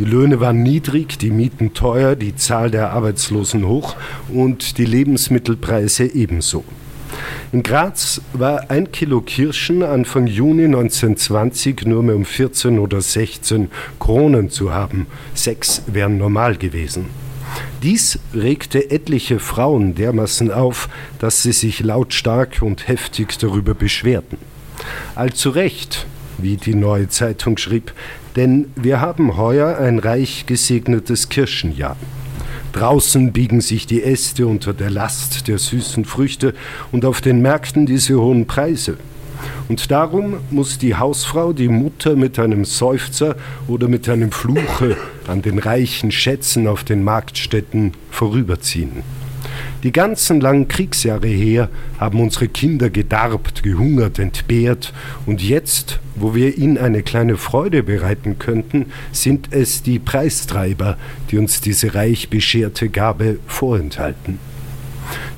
Die 0.00 0.06
Löhne 0.06 0.40
waren 0.40 0.62
niedrig, 0.62 1.18
die 1.18 1.30
Mieten 1.30 1.74
teuer, 1.74 2.16
die 2.16 2.34
Zahl 2.34 2.70
der 2.70 2.90
Arbeitslosen 2.92 3.66
hoch 3.66 3.96
und 4.30 4.78
die 4.78 4.86
Lebensmittelpreise 4.86 6.06
ebenso. 6.06 6.64
In 7.52 7.62
Graz 7.62 8.22
war 8.32 8.70
ein 8.70 8.92
Kilo 8.92 9.20
Kirschen 9.20 9.82
Anfang 9.82 10.26
Juni 10.26 10.64
1920 10.64 11.84
nur 11.84 12.02
mehr 12.02 12.16
um 12.16 12.24
14 12.24 12.78
oder 12.78 13.02
16 13.02 13.70
Kronen 13.98 14.48
zu 14.48 14.72
haben. 14.72 15.06
Sechs 15.34 15.82
wären 15.86 16.16
normal 16.16 16.56
gewesen. 16.56 17.04
Dies 17.82 18.20
regte 18.32 18.90
etliche 18.90 19.38
Frauen 19.38 19.94
dermaßen 19.96 20.50
auf, 20.50 20.88
dass 21.18 21.42
sie 21.42 21.52
sich 21.52 21.80
lautstark 21.80 22.62
und 22.62 22.88
heftig 22.88 23.36
darüber 23.36 23.74
beschwerten. 23.74 24.38
Allzu 25.14 25.50
recht, 25.50 26.06
wie 26.42 26.56
die 26.56 26.74
neue 26.74 27.08
Zeitung 27.08 27.56
schrieb, 27.56 27.92
denn 28.36 28.66
wir 28.76 29.00
haben 29.00 29.36
heuer 29.36 29.78
ein 29.78 29.98
reich 29.98 30.46
gesegnetes 30.46 31.28
Kirschenjahr. 31.28 31.96
Draußen 32.72 33.32
biegen 33.32 33.60
sich 33.60 33.86
die 33.86 34.02
Äste 34.02 34.46
unter 34.46 34.72
der 34.72 34.90
Last 34.90 35.48
der 35.48 35.58
süßen 35.58 36.04
Früchte 36.04 36.54
und 36.92 37.04
auf 37.04 37.20
den 37.20 37.42
Märkten 37.42 37.86
diese 37.86 38.20
hohen 38.20 38.46
Preise. 38.46 38.96
Und 39.68 39.90
darum 39.90 40.38
muss 40.50 40.78
die 40.78 40.96
Hausfrau, 40.96 41.52
die 41.52 41.68
Mutter 41.68 42.16
mit 42.16 42.38
einem 42.38 42.64
Seufzer 42.64 43.36
oder 43.68 43.88
mit 43.88 44.08
einem 44.08 44.32
Fluche 44.32 44.96
an 45.26 45.42
den 45.42 45.58
reichen 45.58 46.10
Schätzen 46.10 46.66
auf 46.66 46.84
den 46.84 47.02
Marktstätten 47.02 47.92
vorüberziehen. 48.10 49.02
Die 49.82 49.92
ganzen 49.92 50.42
langen 50.42 50.68
Kriegsjahre 50.68 51.28
her 51.28 51.70
haben 51.98 52.20
unsere 52.20 52.48
Kinder 52.48 52.90
gedarbt, 52.90 53.62
gehungert, 53.62 54.18
entbehrt 54.18 54.92
und 55.24 55.42
jetzt, 55.42 56.00
wo 56.16 56.34
wir 56.34 56.58
ihnen 56.58 56.76
eine 56.76 57.02
kleine 57.02 57.38
Freude 57.38 57.82
bereiten 57.82 58.38
könnten, 58.38 58.86
sind 59.12 59.48
es 59.52 59.82
die 59.82 59.98
Preistreiber, 59.98 60.98
die 61.30 61.38
uns 61.38 61.62
diese 61.62 61.94
reich 61.94 62.28
bescherte 62.28 62.90
Gabe 62.90 63.38
vorenthalten. 63.46 64.38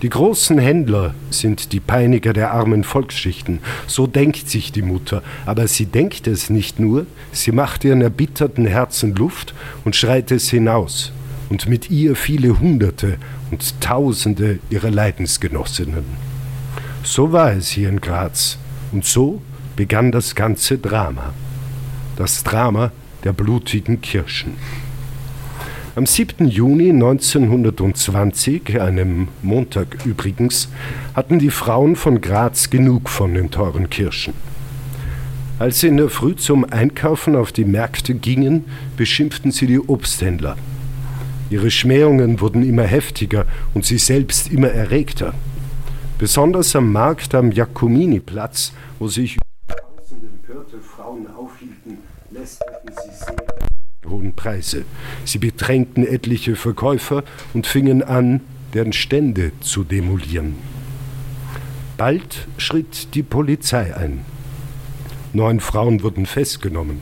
Die 0.02 0.08
großen 0.08 0.58
Händler 0.58 1.14
sind 1.30 1.72
die 1.72 1.80
Peiniger 1.80 2.32
der 2.32 2.52
armen 2.52 2.82
Volksschichten. 2.82 3.60
So 3.86 4.06
denkt 4.06 4.50
sich 4.50 4.72
die 4.72 4.82
Mutter. 4.82 5.22
Aber 5.46 5.68
sie 5.68 5.86
denkt 5.86 6.26
es 6.26 6.50
nicht 6.50 6.80
nur, 6.80 7.06
sie 7.30 7.52
macht 7.52 7.84
ihren 7.84 8.02
erbitterten 8.02 8.66
Herzen 8.66 9.14
Luft 9.14 9.54
und 9.84 9.96
schreit 9.96 10.30
es 10.30 10.50
hinaus. 10.50 11.12
Und 11.48 11.68
mit 11.68 11.90
ihr 11.90 12.16
viele 12.16 12.58
Hunderte 12.58 13.16
und 13.52 13.80
Tausende 13.80 14.58
ihrer 14.70 14.90
Leidensgenossinnen. 14.90 16.04
So 17.04 17.32
war 17.32 17.52
es 17.52 17.68
hier 17.68 17.90
in 17.90 18.00
Graz. 18.00 18.58
Und 18.90 19.04
so 19.04 19.40
begann 19.76 20.10
das 20.10 20.34
ganze 20.34 20.78
Drama. 20.78 21.34
Das 22.16 22.42
Drama 22.42 22.92
der 23.24 23.32
blutigen 23.32 24.00
Kirschen. 24.00 24.54
Am 25.94 26.06
7. 26.06 26.48
Juni 26.48 26.90
1920, 26.90 28.80
einem 28.80 29.28
Montag 29.42 30.06
übrigens, 30.06 30.68
hatten 31.14 31.38
die 31.38 31.50
Frauen 31.50 31.96
von 31.96 32.22
Graz 32.22 32.70
genug 32.70 33.10
von 33.10 33.34
den 33.34 33.50
teuren 33.50 33.90
Kirschen. 33.90 34.32
Als 35.58 35.80
sie 35.80 35.88
in 35.88 35.98
der 35.98 36.08
Früh 36.08 36.34
zum 36.34 36.64
Einkaufen 36.64 37.36
auf 37.36 37.52
die 37.52 37.66
Märkte 37.66 38.14
gingen, 38.14 38.64
beschimpften 38.96 39.52
sie 39.52 39.66
die 39.66 39.78
Obsthändler. 39.78 40.56
Ihre 41.52 41.70
Schmähungen 41.70 42.40
wurden 42.40 42.66
immer 42.66 42.84
heftiger 42.84 43.44
und 43.74 43.84
sie 43.84 43.98
selbst 43.98 44.50
immer 44.50 44.68
erregter. 44.68 45.34
Besonders 46.16 46.74
am 46.74 46.90
Markt 46.90 47.34
am 47.34 47.52
Jacominiplatz, 47.52 48.72
wo 48.98 49.06
sich 49.06 49.36
tausend 49.68 50.24
empörte 50.24 50.78
Frauen 50.78 51.26
aufhielten, 51.26 51.98
lästerten 52.30 52.88
sie 53.04 53.10
sehr 53.26 54.10
hohen 54.10 54.34
Preise. 54.34 54.86
Sie 55.26 55.36
bedrängten 55.36 56.06
etliche 56.06 56.56
Verkäufer 56.56 57.22
und 57.52 57.66
fingen 57.66 58.02
an, 58.02 58.40
deren 58.72 58.94
Stände 58.94 59.52
zu 59.60 59.84
demolieren. 59.84 60.54
Bald 61.98 62.48
schritt 62.56 63.14
die 63.14 63.22
Polizei 63.22 63.94
ein. 63.94 64.24
Neun 65.34 65.60
Frauen 65.60 66.02
wurden 66.02 66.26
festgenommen. 66.26 67.00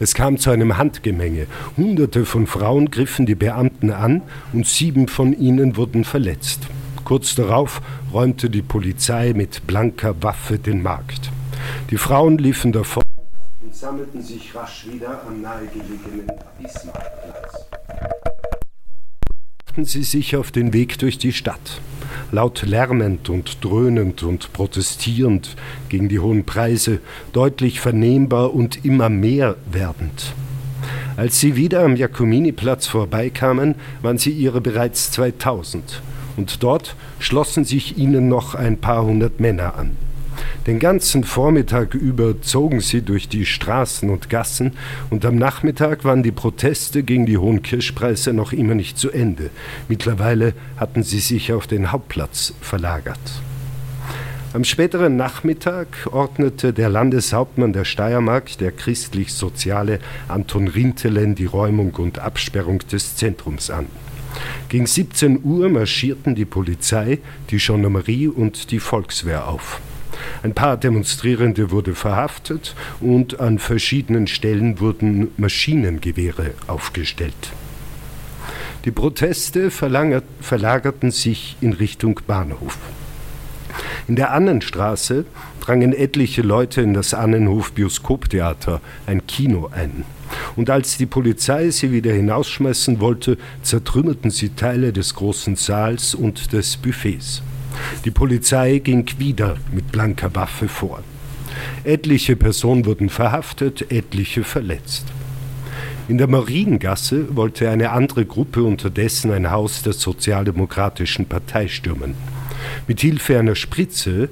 Es 0.00 0.14
kam 0.14 0.38
zu 0.38 0.50
einem 0.50 0.78
Handgemenge. 0.78 1.46
Hunderte 1.76 2.24
von 2.24 2.46
Frauen 2.46 2.90
griffen 2.90 3.24
die 3.24 3.36
Beamten 3.36 3.92
an 3.92 4.22
und 4.52 4.66
sieben 4.66 5.06
von 5.06 5.32
ihnen 5.32 5.76
wurden 5.76 6.04
verletzt. 6.04 6.66
Kurz 7.04 7.36
darauf 7.36 7.80
räumte 8.12 8.50
die 8.50 8.62
Polizei 8.62 9.32
mit 9.32 9.66
blanker 9.66 10.22
Waffe 10.22 10.58
den 10.58 10.82
Markt. 10.82 11.30
Die 11.90 11.98
Frauen 11.98 12.38
liefen 12.38 12.72
davon 12.72 13.02
und 13.62 13.74
sammelten 13.74 14.22
sich 14.22 14.54
rasch 14.54 14.86
wieder 14.90 15.22
am 15.26 15.40
nahegelegenen 15.40 16.26
Bismarckplatz. 16.60 17.66
Sie 19.84 20.02
sich 20.02 20.34
auf 20.36 20.50
den 20.50 20.72
Weg 20.72 20.98
durch 20.98 21.18
die 21.18 21.32
Stadt. 21.32 21.80
Laut 22.30 22.62
lärmend 22.62 23.30
und 23.30 23.64
dröhnend 23.64 24.22
und 24.22 24.52
protestierend 24.52 25.56
gegen 25.88 26.08
die 26.08 26.18
hohen 26.18 26.44
Preise, 26.44 27.00
deutlich 27.32 27.80
vernehmbar 27.80 28.54
und 28.54 28.84
immer 28.84 29.08
mehr 29.08 29.56
werdend. 29.70 30.34
Als 31.16 31.40
sie 31.40 31.56
wieder 31.56 31.84
am 31.84 31.96
Jacominiplatz 31.96 32.86
vorbeikamen, 32.86 33.74
waren 34.02 34.18
sie 34.18 34.30
ihre 34.30 34.60
bereits 34.60 35.10
2000 35.10 36.02
und 36.36 36.62
dort 36.62 36.94
schlossen 37.18 37.64
sich 37.64 37.98
ihnen 37.98 38.28
noch 38.28 38.54
ein 38.54 38.78
paar 38.78 39.04
hundert 39.04 39.40
Männer 39.40 39.74
an. 39.76 40.07
Den 40.66 40.78
ganzen 40.78 41.24
Vormittag 41.24 41.94
über 41.94 42.40
zogen 42.42 42.80
sie 42.80 43.02
durch 43.02 43.28
die 43.28 43.46
Straßen 43.46 44.10
und 44.10 44.30
Gassen 44.30 44.72
und 45.10 45.24
am 45.24 45.36
Nachmittag 45.36 46.04
waren 46.04 46.22
die 46.22 46.32
Proteste 46.32 47.02
gegen 47.02 47.26
die 47.26 47.38
hohen 47.38 47.62
Kirschpreise 47.62 48.32
noch 48.32 48.52
immer 48.52 48.74
nicht 48.74 48.98
zu 48.98 49.10
Ende. 49.10 49.50
Mittlerweile 49.88 50.52
hatten 50.76 51.02
sie 51.02 51.20
sich 51.20 51.52
auf 51.52 51.66
den 51.66 51.92
Hauptplatz 51.92 52.54
verlagert. 52.60 53.18
Am 54.54 54.64
späteren 54.64 55.16
Nachmittag 55.16 56.08
ordnete 56.10 56.72
der 56.72 56.88
Landeshauptmann 56.88 57.74
der 57.74 57.84
Steiermark, 57.84 58.56
der 58.56 58.72
christlich-soziale 58.72 59.98
Anton 60.26 60.68
Rintelen, 60.68 61.34
die 61.34 61.44
Räumung 61.44 61.94
und 61.96 62.18
Absperrung 62.18 62.78
des 62.90 63.16
Zentrums 63.16 63.70
an. 63.70 63.86
Gegen 64.70 64.86
17 64.86 65.40
Uhr 65.44 65.68
marschierten 65.68 66.34
die 66.34 66.46
Polizei, 66.46 67.18
die 67.50 67.58
Gendarmerie 67.58 68.28
und 68.28 68.70
die 68.70 68.80
Volkswehr 68.80 69.48
auf. 69.48 69.80
Ein 70.42 70.54
paar 70.54 70.76
Demonstrierende 70.76 71.70
wurden 71.70 71.94
verhaftet 71.94 72.74
und 73.00 73.40
an 73.40 73.58
verschiedenen 73.58 74.26
Stellen 74.26 74.80
wurden 74.80 75.28
Maschinengewehre 75.36 76.52
aufgestellt. 76.66 77.52
Die 78.84 78.92
Proteste 78.92 79.70
verlagerten 79.70 81.10
sich 81.10 81.56
in 81.60 81.72
Richtung 81.72 82.20
Bahnhof. 82.26 82.78
In 84.06 84.16
der 84.16 84.32
Annenstraße 84.32 85.26
drangen 85.60 85.92
etliche 85.92 86.42
Leute 86.42 86.80
in 86.80 86.94
das 86.94 87.12
Annenhof 87.12 87.72
Bioskoptheater, 87.72 88.80
ein 89.06 89.26
Kino, 89.26 89.68
ein. 89.70 90.04
Und 90.56 90.70
als 90.70 90.96
die 90.96 91.06
Polizei 91.06 91.70
sie 91.70 91.92
wieder 91.92 92.12
hinausschmeißen 92.12 93.00
wollte, 93.00 93.36
zertrümmerten 93.62 94.30
sie 94.30 94.50
Teile 94.50 94.92
des 94.92 95.14
großen 95.14 95.56
Saals 95.56 96.14
und 96.14 96.52
des 96.52 96.78
Buffets. 96.78 97.42
Die 98.04 98.10
Polizei 98.10 98.78
ging 98.78 99.06
wieder 99.18 99.56
mit 99.72 99.92
blanker 99.92 100.34
Waffe 100.34 100.68
vor. 100.68 101.02
Etliche 101.84 102.36
Personen 102.36 102.86
wurden 102.86 103.08
verhaftet, 103.08 103.90
etliche 103.90 104.44
verletzt. 104.44 105.06
In 106.08 106.16
der 106.16 106.26
Mariengasse 106.26 107.36
wollte 107.36 107.68
eine 107.68 107.90
andere 107.90 108.24
Gruppe 108.24 108.62
unterdessen 108.62 109.30
ein 109.30 109.50
Haus 109.50 109.82
der 109.82 109.92
Sozialdemokratischen 109.92 111.26
Partei 111.26 111.68
stürmen. 111.68 112.14
Mit 112.86 113.00
Hilfe 113.00 113.38
einer 113.38 113.54
Spritze, 113.54 114.30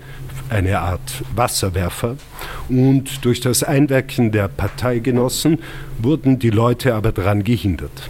eine 0.48 0.78
Art 0.78 1.22
Wasserwerfer, 1.34 2.16
und 2.68 3.24
durch 3.24 3.40
das 3.40 3.62
Einwirken 3.62 4.32
der 4.32 4.48
Parteigenossen 4.48 5.58
wurden 5.98 6.38
die 6.38 6.50
Leute 6.50 6.94
aber 6.94 7.12
daran 7.12 7.44
gehindert. 7.44 8.08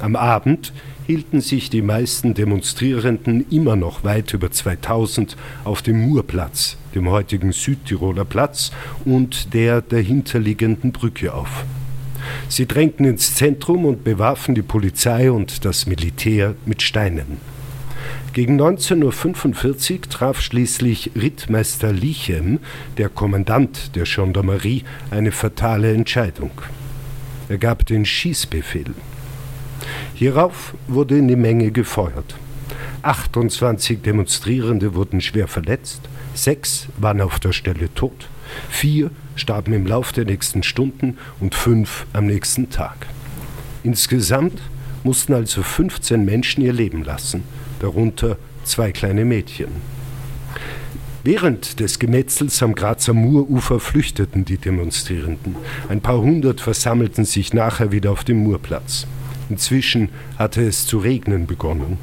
Am 0.00 0.14
Abend 0.14 0.72
hielten 1.10 1.40
sich 1.40 1.70
die 1.70 1.82
meisten 1.82 2.34
Demonstrierenden 2.34 3.44
immer 3.50 3.74
noch 3.74 4.04
weit 4.04 4.32
über 4.32 4.52
2000 4.52 5.36
auf 5.64 5.82
dem 5.82 6.08
Murplatz, 6.08 6.76
dem 6.94 7.10
heutigen 7.10 7.50
Südtiroler 7.50 8.24
Platz 8.24 8.70
und 9.04 9.52
der 9.52 9.82
dahinterliegenden 9.82 10.92
Brücke 10.92 11.34
auf. 11.34 11.64
Sie 12.48 12.64
drängten 12.64 13.06
ins 13.06 13.34
Zentrum 13.34 13.86
und 13.86 14.04
bewarfen 14.04 14.54
die 14.54 14.62
Polizei 14.62 15.32
und 15.32 15.64
das 15.64 15.84
Militär 15.86 16.54
mit 16.64 16.80
Steinen. 16.80 17.38
Gegen 18.32 18.60
19.45 18.60 19.92
Uhr 19.92 20.02
traf 20.02 20.40
schließlich 20.40 21.10
Rittmeister 21.16 21.92
Lichem, 21.92 22.60
der 22.98 23.08
Kommandant 23.08 23.96
der 23.96 24.04
Gendarmerie, 24.04 24.84
eine 25.10 25.32
fatale 25.32 25.92
Entscheidung. 25.92 26.52
Er 27.48 27.58
gab 27.58 27.84
den 27.84 28.06
Schießbefehl. 28.06 28.94
Hierauf 30.14 30.74
wurde 30.88 31.18
in 31.18 31.28
die 31.28 31.36
Menge 31.36 31.70
gefeuert. 31.70 32.36
28 33.02 34.02
Demonstrierende 34.02 34.94
wurden 34.94 35.20
schwer 35.20 35.48
verletzt, 35.48 36.02
sechs 36.34 36.88
waren 36.98 37.20
auf 37.20 37.40
der 37.40 37.52
Stelle 37.52 37.92
tot, 37.94 38.28
vier 38.68 39.10
starben 39.36 39.72
im 39.72 39.86
Lauf 39.86 40.12
der 40.12 40.26
nächsten 40.26 40.62
Stunden 40.62 41.16
und 41.40 41.54
fünf 41.54 42.06
am 42.12 42.26
nächsten 42.26 42.68
Tag. 42.70 43.06
Insgesamt 43.82 44.60
mussten 45.02 45.32
also 45.32 45.62
15 45.62 46.24
Menschen 46.24 46.62
ihr 46.62 46.74
Leben 46.74 47.04
lassen, 47.04 47.42
darunter 47.80 48.36
zwei 48.64 48.92
kleine 48.92 49.24
Mädchen. 49.24 49.68
Während 51.22 51.80
des 51.80 51.98
Gemetzels 51.98 52.62
am 52.62 52.74
Grazer 52.74 53.12
Murufer 53.12 53.78
flüchteten 53.78 54.46
die 54.46 54.56
Demonstrierenden. 54.56 55.56
Ein 55.88 56.00
paar 56.00 56.18
hundert 56.18 56.62
versammelten 56.62 57.26
sich 57.26 57.52
nachher 57.52 57.92
wieder 57.92 58.10
auf 58.10 58.24
dem 58.24 58.38
Murplatz. 58.38 59.06
Inzwischen 59.50 60.10
hatte 60.38 60.62
es 60.62 60.86
zu 60.86 60.98
regnen 60.98 61.46
begonnen. 61.46 61.98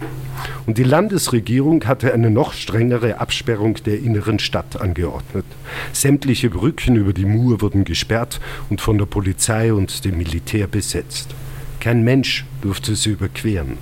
Und 0.66 0.78
die 0.78 0.84
Landesregierung 0.84 1.86
hatte 1.86 2.14
eine 2.14 2.30
noch 2.30 2.52
strengere 2.52 3.20
Absperrung 3.20 3.76
der 3.86 4.00
inneren 4.00 4.38
Stadt 4.38 4.80
angeordnet. 4.80 5.46
Sämtliche 5.94 6.50
Brücken 6.50 6.98
über 6.98 7.14
die 7.14 7.26
Mur 7.26 7.62
wurden 7.62 7.86
gesperrt 7.86 8.42
und 8.70 8.82
von 8.82 8.98
der 8.98 9.06
Polizei 9.06 9.74
und 9.74 10.04
dem 10.04 10.18
Militär 10.18 10.68
besetzt. 10.68 11.34
Kein 11.80 12.04
Mensch 12.04 12.46
durfte 12.62 12.96
sie 12.96 13.12
überqueren. 13.12 13.78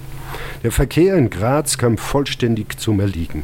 Der 0.63 0.71
Verkehr 0.71 1.15
in 1.15 1.31
Graz 1.31 1.77
kam 1.77 1.97
vollständig 1.97 2.77
zum 2.77 2.99
Erliegen. 2.99 3.43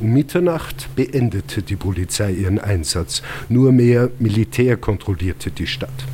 Um 0.00 0.12
Mitternacht 0.12 0.88
beendete 0.94 1.62
die 1.62 1.76
Polizei 1.76 2.32
ihren 2.32 2.58
Einsatz. 2.58 3.22
Nur 3.48 3.72
mehr 3.72 4.10
Militär 4.18 4.76
kontrollierte 4.76 5.50
die 5.50 5.66
Stadt. 5.66 6.13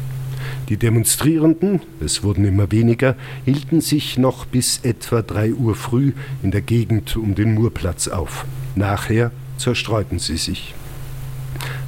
Die 0.70 0.76
Demonstrierenden, 0.76 1.80
es 2.00 2.22
wurden 2.22 2.44
immer 2.44 2.70
weniger, 2.70 3.16
hielten 3.44 3.80
sich 3.80 4.18
noch 4.18 4.46
bis 4.46 4.78
etwa 4.84 5.20
drei 5.20 5.52
Uhr 5.52 5.74
früh 5.74 6.12
in 6.44 6.52
der 6.52 6.60
Gegend 6.60 7.16
um 7.16 7.34
den 7.34 7.54
Murplatz 7.54 8.06
auf. 8.06 8.46
Nachher 8.76 9.32
zerstreuten 9.58 10.20
sie 10.20 10.36
sich. 10.36 10.76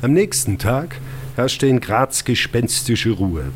Am 0.03 0.12
nächsten 0.12 0.59
Tag 0.59 0.97
herrschte 1.37 1.68
in 1.68 1.79
Graz 1.79 2.25
gespenstische 2.25 3.12
Ruhe. 3.12 3.53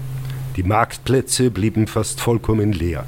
Die 0.54 0.62
Marktplätze 0.62 1.50
blieben 1.50 1.88
fast 1.88 2.20
vollkommen 2.20 2.72
leer. 2.72 3.04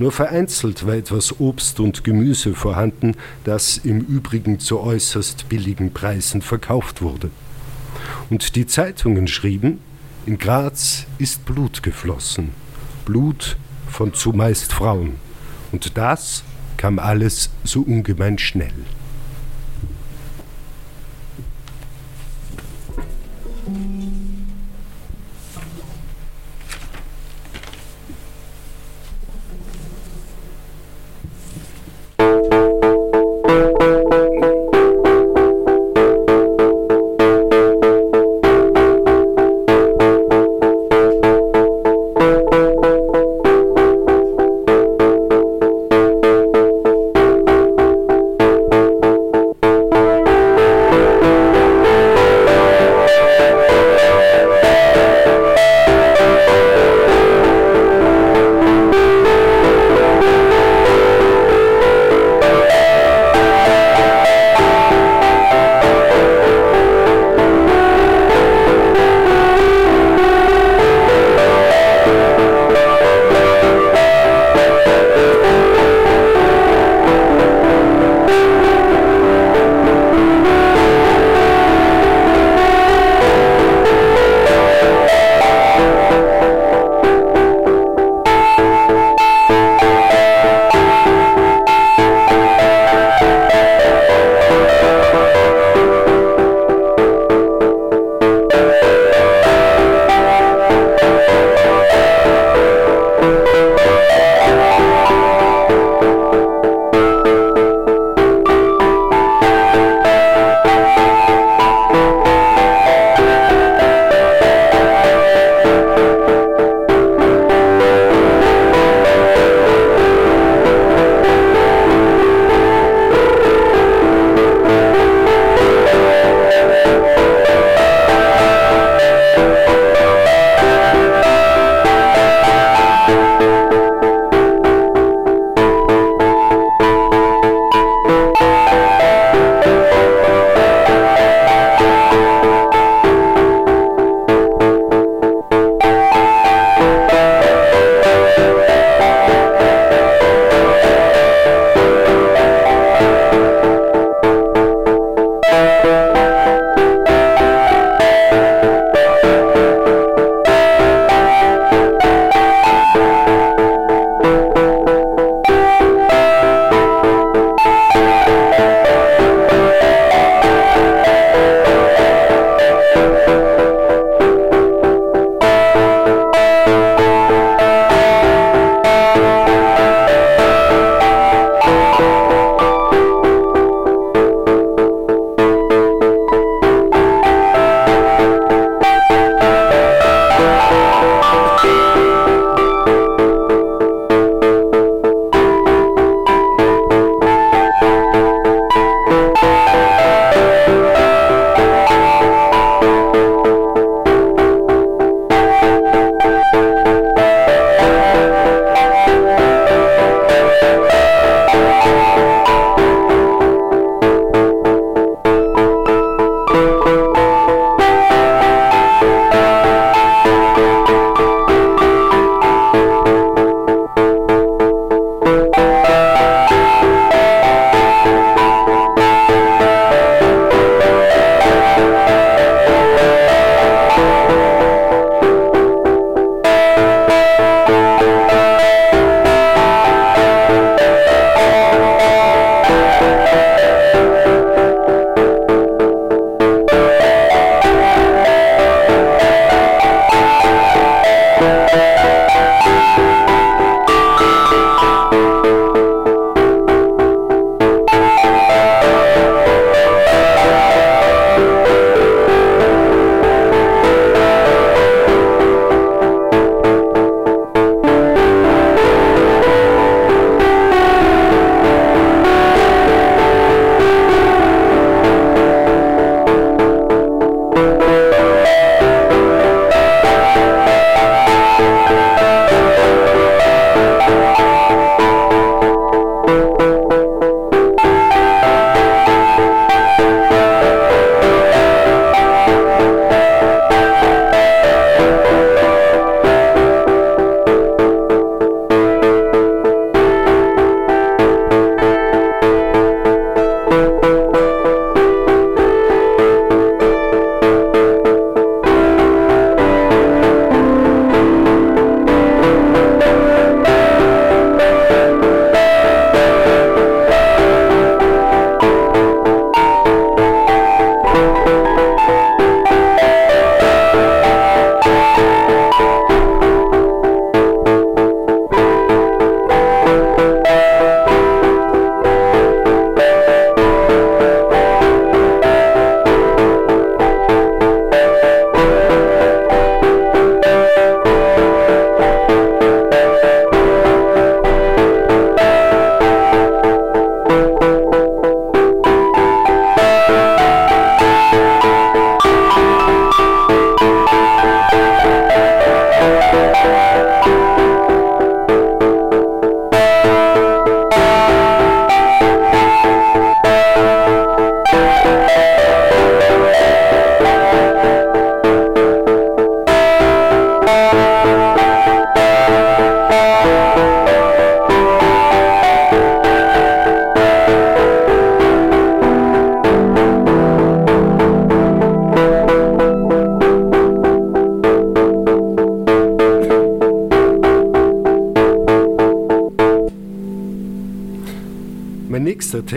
Nur 0.00 0.10
vereinzelt 0.10 0.84
war 0.84 0.94
etwas 0.94 1.38
Obst 1.38 1.78
und 1.78 2.02
Gemüse 2.02 2.54
vorhanden, 2.54 3.14
das 3.44 3.78
im 3.78 4.00
Übrigen 4.00 4.58
zu 4.58 4.80
äußerst 4.80 5.48
billigen 5.48 5.92
Preisen 5.92 6.42
verkauft 6.42 7.02
wurde. 7.02 7.30
Und 8.30 8.56
die 8.56 8.66
Zeitungen 8.66 9.28
schrieben, 9.28 9.78
in 10.24 10.38
Graz 10.38 11.06
ist 11.18 11.44
Blut 11.44 11.82
geflossen, 11.82 12.50
Blut 13.04 13.56
von 13.88 14.14
zumeist 14.14 14.72
Frauen. 14.72 15.16
Und 15.72 15.96
das 15.96 16.44
kam 16.76 16.98
alles 16.98 17.50
so 17.64 17.82
ungemein 17.82 18.38
schnell. 18.38 18.72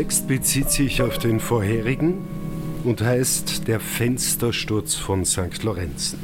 Text 0.05 0.27
bezieht 0.27 0.69
sich 0.69 1.01
auf 1.01 1.17
den 1.17 1.39
vorherigen 1.39 2.19
und 2.83 3.01
heißt 3.01 3.67
Der 3.67 3.79
Fenstersturz 3.79 4.93
von 4.93 5.25
St. 5.25 5.63
Lorenzen. 5.63 6.19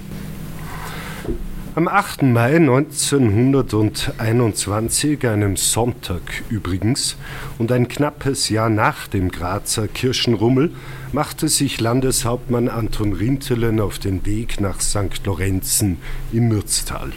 Am 1.73 1.87
8. 1.87 2.21
Mai 2.21 2.57
1921, 2.57 5.27
einem 5.27 5.55
Sonntag 5.55 6.43
übrigens, 6.51 7.17
und 7.57 7.71
ein 7.71 7.87
knappes 7.87 8.49
Jahr 8.49 8.69
nach 8.69 9.07
dem 9.07 9.31
Grazer 9.31 9.87
Kirchenrummel, 9.87 10.69
machte 11.11 11.47
sich 11.47 11.81
Landeshauptmann 11.81 12.69
Anton 12.69 13.13
Rintelen 13.13 13.79
auf 13.79 13.97
den 13.97 14.27
Weg 14.27 14.61
nach 14.61 14.79
St. 14.79 15.25
Lorenzen 15.25 15.97
im 16.31 16.49
Mürztal. 16.49 17.13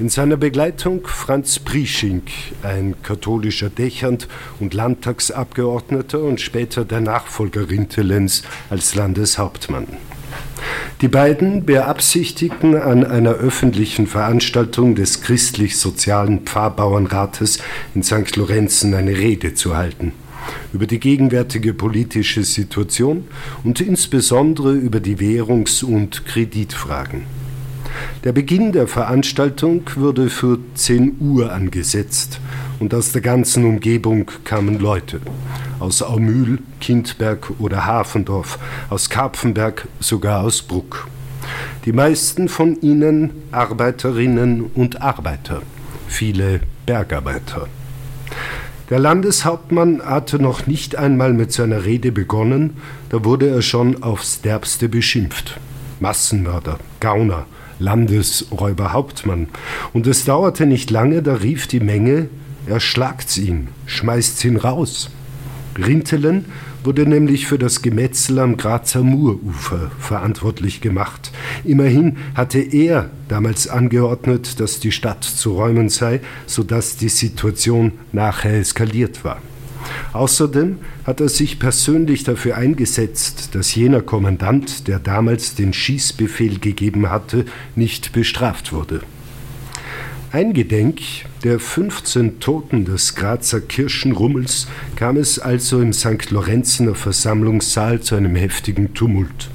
In 0.00 0.08
seiner 0.08 0.36
Begleitung 0.36 1.08
Franz 1.08 1.58
Prieschink, 1.58 2.30
ein 2.62 2.94
katholischer 3.02 3.68
Dächernd 3.68 4.28
und 4.60 4.72
Landtagsabgeordneter 4.72 6.22
und 6.22 6.40
später 6.40 6.84
der 6.84 7.00
Nachfolger 7.00 7.68
Rintelens 7.68 8.44
als 8.70 8.94
Landeshauptmann. 8.94 9.88
Die 11.00 11.08
beiden 11.08 11.66
beabsichtigten, 11.66 12.76
an 12.76 13.04
einer 13.04 13.32
öffentlichen 13.32 14.06
Veranstaltung 14.06 14.94
des 14.94 15.20
christlich-sozialen 15.20 16.42
Pfarrbauernrates 16.44 17.58
in 17.96 18.04
St. 18.04 18.36
Lorenzen 18.36 18.94
eine 18.94 19.16
Rede 19.16 19.54
zu 19.54 19.76
halten 19.76 20.12
über 20.72 20.86
die 20.86 21.00
gegenwärtige 21.00 21.74
politische 21.74 22.44
Situation 22.44 23.26
und 23.64 23.80
insbesondere 23.80 24.72
über 24.72 25.00
die 25.00 25.18
Währungs- 25.18 25.82
und 25.82 26.24
Kreditfragen. 26.24 27.37
Der 28.24 28.32
Beginn 28.32 28.72
der 28.72 28.88
Veranstaltung 28.88 29.82
wurde 29.96 30.28
für 30.28 30.58
10 30.74 31.16
Uhr 31.20 31.52
angesetzt 31.52 32.40
und 32.80 32.92
aus 32.94 33.12
der 33.12 33.22
ganzen 33.22 33.64
Umgebung 33.64 34.30
kamen 34.44 34.78
Leute. 34.78 35.20
Aus 35.78 36.02
Aumühl, 36.02 36.58
Kindberg 36.80 37.52
oder 37.58 37.86
Hafendorf, 37.86 38.58
aus 38.90 39.08
Karpfenberg, 39.08 39.86
sogar 40.00 40.42
aus 40.42 40.62
Bruck. 40.62 41.08
Die 41.84 41.92
meisten 41.92 42.48
von 42.48 42.80
ihnen 42.80 43.30
Arbeiterinnen 43.52 44.62
und 44.74 45.00
Arbeiter, 45.00 45.62
viele 46.08 46.60
Bergarbeiter. 46.86 47.68
Der 48.90 48.98
Landeshauptmann 48.98 50.02
hatte 50.02 50.38
noch 50.38 50.66
nicht 50.66 50.96
einmal 50.96 51.34
mit 51.34 51.52
seiner 51.52 51.84
Rede 51.84 52.10
begonnen, 52.10 52.78
da 53.10 53.24
wurde 53.24 53.48
er 53.48 53.62
schon 53.62 54.02
aufs 54.02 54.40
derbste 54.40 54.88
beschimpft. 54.88 55.60
Massenmörder, 56.00 56.78
Gauner, 57.00 57.46
Landesräuberhauptmann. 57.78 59.48
Und 59.92 60.06
es 60.06 60.24
dauerte 60.24 60.66
nicht 60.66 60.90
lange, 60.90 61.22
da 61.22 61.34
rief 61.34 61.66
die 61.66 61.80
Menge, 61.80 62.28
er 62.66 62.80
schlagt's 62.80 63.38
ihn, 63.38 63.68
schmeißt's 63.86 64.44
ihn 64.44 64.56
raus. 64.56 65.10
Rintelen 65.76 66.46
wurde 66.84 67.06
nämlich 67.06 67.46
für 67.46 67.58
das 67.58 67.82
Gemetzel 67.82 68.38
am 68.38 68.56
Grazer 68.56 69.02
Murufer 69.02 69.90
verantwortlich 69.98 70.80
gemacht. 70.80 71.32
Immerhin 71.64 72.18
hatte 72.34 72.60
er 72.60 73.10
damals 73.28 73.68
angeordnet, 73.68 74.60
dass 74.60 74.80
die 74.80 74.92
Stadt 74.92 75.24
zu 75.24 75.52
räumen 75.54 75.88
sei, 75.88 76.20
sodass 76.46 76.96
die 76.96 77.08
Situation 77.08 77.92
nachher 78.12 78.58
eskaliert 78.58 79.24
war. 79.24 79.40
Außerdem 80.12 80.78
hat 81.04 81.20
er 81.20 81.28
sich 81.28 81.58
persönlich 81.58 82.24
dafür 82.24 82.56
eingesetzt, 82.56 83.54
dass 83.54 83.74
jener 83.74 84.00
Kommandant, 84.00 84.88
der 84.88 84.98
damals 84.98 85.54
den 85.54 85.72
Schießbefehl 85.72 86.58
gegeben 86.58 87.10
hatte, 87.10 87.44
nicht 87.76 88.12
bestraft 88.12 88.72
wurde. 88.72 89.00
Eingedenk 90.30 91.00
der 91.42 91.58
15 91.58 92.38
Toten 92.38 92.84
des 92.84 93.14
Grazer 93.14 93.62
Kirchenrummels 93.62 94.68
kam 94.94 95.16
es 95.16 95.38
also 95.38 95.80
im 95.80 95.94
St. 95.94 96.30
Lorenzener 96.30 96.94
Versammlungssaal 96.94 98.00
zu 98.00 98.14
einem 98.14 98.36
heftigen 98.36 98.92
Tumult. 98.92 99.48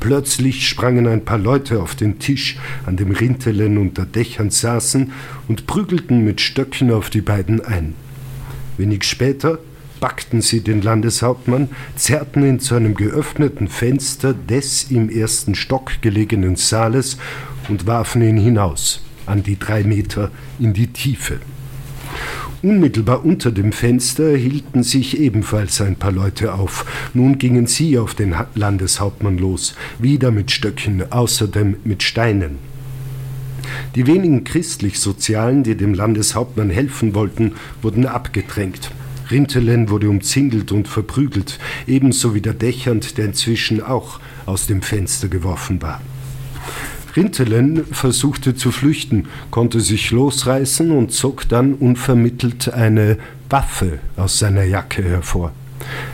Plötzlich 0.00 0.68
sprangen 0.68 1.06
ein 1.06 1.24
paar 1.24 1.38
Leute 1.38 1.80
auf 1.80 1.94
den 1.94 2.18
Tisch, 2.18 2.58
an 2.84 2.96
dem 2.96 3.12
Rintelen 3.12 3.78
unter 3.78 4.04
Dächern 4.04 4.50
saßen, 4.50 5.12
und 5.46 5.66
prügelten 5.66 6.24
mit 6.24 6.40
Stöcken 6.40 6.90
auf 6.90 7.08
die 7.08 7.20
beiden 7.20 7.64
ein. 7.64 7.94
Wenig 8.76 9.04
später 9.04 9.58
packten 10.00 10.42
sie 10.42 10.62
den 10.62 10.82
Landeshauptmann, 10.82 11.68
zerrten 11.94 12.44
ihn 12.44 12.58
zu 12.58 12.74
einem 12.74 12.94
geöffneten 12.94 13.68
Fenster 13.68 14.34
des 14.34 14.90
im 14.90 15.08
ersten 15.08 15.54
Stock 15.54 16.02
gelegenen 16.02 16.56
Saales 16.56 17.18
und 17.68 17.86
warfen 17.86 18.22
ihn 18.22 18.36
hinaus, 18.36 19.00
an 19.26 19.44
die 19.44 19.58
drei 19.58 19.84
Meter 19.84 20.32
in 20.58 20.72
die 20.72 20.88
Tiefe. 20.88 21.38
Unmittelbar 22.62 23.24
unter 23.24 23.50
dem 23.50 23.72
Fenster 23.72 24.36
hielten 24.36 24.82
sich 24.82 25.18
ebenfalls 25.18 25.80
ein 25.80 25.96
paar 25.96 26.12
Leute 26.12 26.54
auf. 26.54 26.84
Nun 27.12 27.38
gingen 27.38 27.66
sie 27.66 27.98
auf 27.98 28.14
den 28.14 28.34
Landeshauptmann 28.54 29.38
los, 29.38 29.74
wieder 29.98 30.30
mit 30.30 30.50
Stöcken, 30.50 31.10
außerdem 31.10 31.76
mit 31.84 32.04
Steinen. 32.04 32.71
Die 33.94 34.06
wenigen 34.06 34.44
Christlich-Sozialen, 34.44 35.62
die 35.62 35.76
dem 35.76 35.94
Landeshauptmann 35.94 36.70
helfen 36.70 37.14
wollten, 37.14 37.52
wurden 37.82 38.06
abgedrängt. 38.06 38.90
Rintelen 39.30 39.88
wurde 39.88 40.10
umzingelt 40.10 40.72
und 40.72 40.88
verprügelt, 40.88 41.58
ebenso 41.86 42.34
wie 42.34 42.40
der 42.40 42.54
Dächernd, 42.54 43.16
der 43.18 43.26
inzwischen 43.26 43.82
auch 43.82 44.20
aus 44.46 44.66
dem 44.66 44.82
Fenster 44.82 45.28
geworfen 45.28 45.80
war. 45.80 46.00
Rintelen 47.16 47.84
versuchte 47.92 48.54
zu 48.54 48.70
flüchten, 48.70 49.26
konnte 49.50 49.80
sich 49.80 50.10
losreißen 50.10 50.90
und 50.90 51.12
zog 51.12 51.48
dann 51.48 51.74
unvermittelt 51.74 52.72
eine 52.72 53.18
Waffe 53.50 53.98
aus 54.16 54.38
seiner 54.38 54.64
Jacke 54.64 55.02
hervor. 55.02 55.52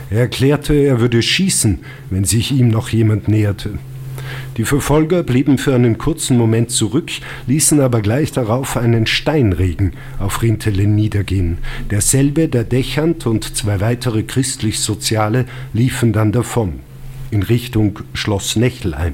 Er 0.09 0.21
erklärte, 0.21 0.73
er 0.73 0.99
würde 0.99 1.21
schießen, 1.21 1.79
wenn 2.09 2.25
sich 2.25 2.51
ihm 2.51 2.69
noch 2.69 2.89
jemand 2.89 3.27
näherte. 3.27 3.79
Die 4.57 4.65
Verfolger 4.65 5.23
blieben 5.23 5.57
für 5.57 5.73
einen 5.73 5.97
kurzen 5.97 6.37
Moment 6.37 6.71
zurück, 6.71 7.11
ließen 7.47 7.79
aber 7.79 8.01
gleich 8.01 8.31
darauf 8.31 8.77
einen 8.77 9.07
Steinregen 9.07 9.93
auf 10.19 10.41
Rintelen 10.41 10.95
niedergehen. 10.95 11.59
Derselbe, 11.91 12.47
der 12.47 12.63
Dächernd 12.63 13.25
und 13.25 13.55
zwei 13.55 13.79
weitere 13.79 14.23
christlich-soziale 14.23 15.45
liefen 15.73 16.13
dann 16.13 16.31
davon, 16.31 16.79
in 17.31 17.43
Richtung 17.43 17.99
Schloss 18.13 18.55
Nechelheim. 18.55 19.13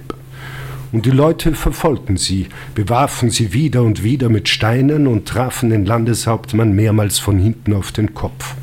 Und 0.91 1.05
die 1.05 1.11
Leute 1.11 1.55
verfolgten 1.55 2.15
sie, 2.15 2.47
bewarfen 2.73 3.29
sie 3.29 3.51
wieder 3.51 3.83
und 3.83 4.03
wieder 4.03 4.29
mit 4.29 4.47
Steinen 4.47 5.07
und 5.07 5.27
trafen 5.27 5.69
den 5.69 5.85
Landeshauptmann 5.85 6.73
mehrmals 6.73 7.19
von 7.19 7.37
hinten 7.37 7.73
auf 7.73 7.91
den 7.91 8.13
Kopf. 8.13 8.55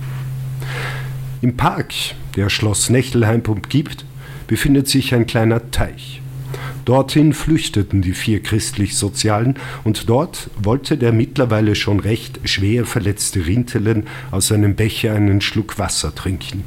Im 1.42 1.58
Park, 1.58 1.92
der 2.36 2.48
Schloss 2.48 2.88
Nechelheim 2.88 3.42
umgibt, 3.46 4.06
befindet 4.46 4.88
sich 4.88 5.14
ein 5.14 5.26
kleiner 5.26 5.70
Teich. 5.70 6.21
Dorthin 6.84 7.32
flüchteten 7.32 8.02
die 8.02 8.12
vier 8.12 8.42
christlich-sozialen 8.42 9.54
und 9.84 10.08
dort 10.08 10.50
wollte 10.60 10.98
der 10.98 11.12
mittlerweile 11.12 11.74
schon 11.74 12.00
recht 12.00 12.40
schwer 12.44 12.86
verletzte 12.86 13.46
Rintelen 13.46 14.04
aus 14.30 14.48
seinem 14.48 14.74
Becher 14.74 15.14
einen 15.14 15.40
Schluck 15.40 15.78
Wasser 15.78 16.14
trinken. 16.14 16.64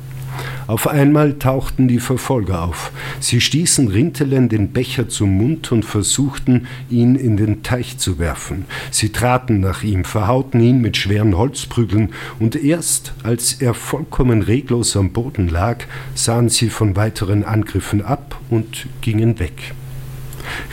Auf 0.67 0.87
einmal 0.87 1.33
tauchten 1.33 1.87
die 1.87 1.99
Verfolger 1.99 2.63
auf. 2.63 2.91
Sie 3.19 3.39
stießen 3.39 3.87
Rintelen 3.87 4.49
den 4.49 4.71
Becher 4.71 5.07
zum 5.07 5.37
Mund 5.37 5.71
und 5.71 5.85
versuchten, 5.85 6.67
ihn 6.89 7.15
in 7.15 7.37
den 7.37 7.61
Teich 7.61 7.99
zu 7.99 8.17
werfen. 8.17 8.65
Sie 8.89 9.09
traten 9.09 9.59
nach 9.59 9.83
ihm, 9.83 10.03
verhauten 10.05 10.59
ihn 10.59 10.81
mit 10.81 10.97
schweren 10.97 11.37
Holzprügeln, 11.37 12.13
und 12.39 12.55
erst 12.55 13.13
als 13.23 13.53
er 13.53 13.73
vollkommen 13.73 14.41
reglos 14.41 14.97
am 14.97 15.11
Boden 15.11 15.49
lag, 15.49 15.83
sahen 16.15 16.49
sie 16.49 16.69
von 16.69 16.95
weiteren 16.95 17.43
Angriffen 17.43 18.03
ab 18.03 18.39
und 18.49 18.87
gingen 19.01 19.39
weg. 19.39 19.73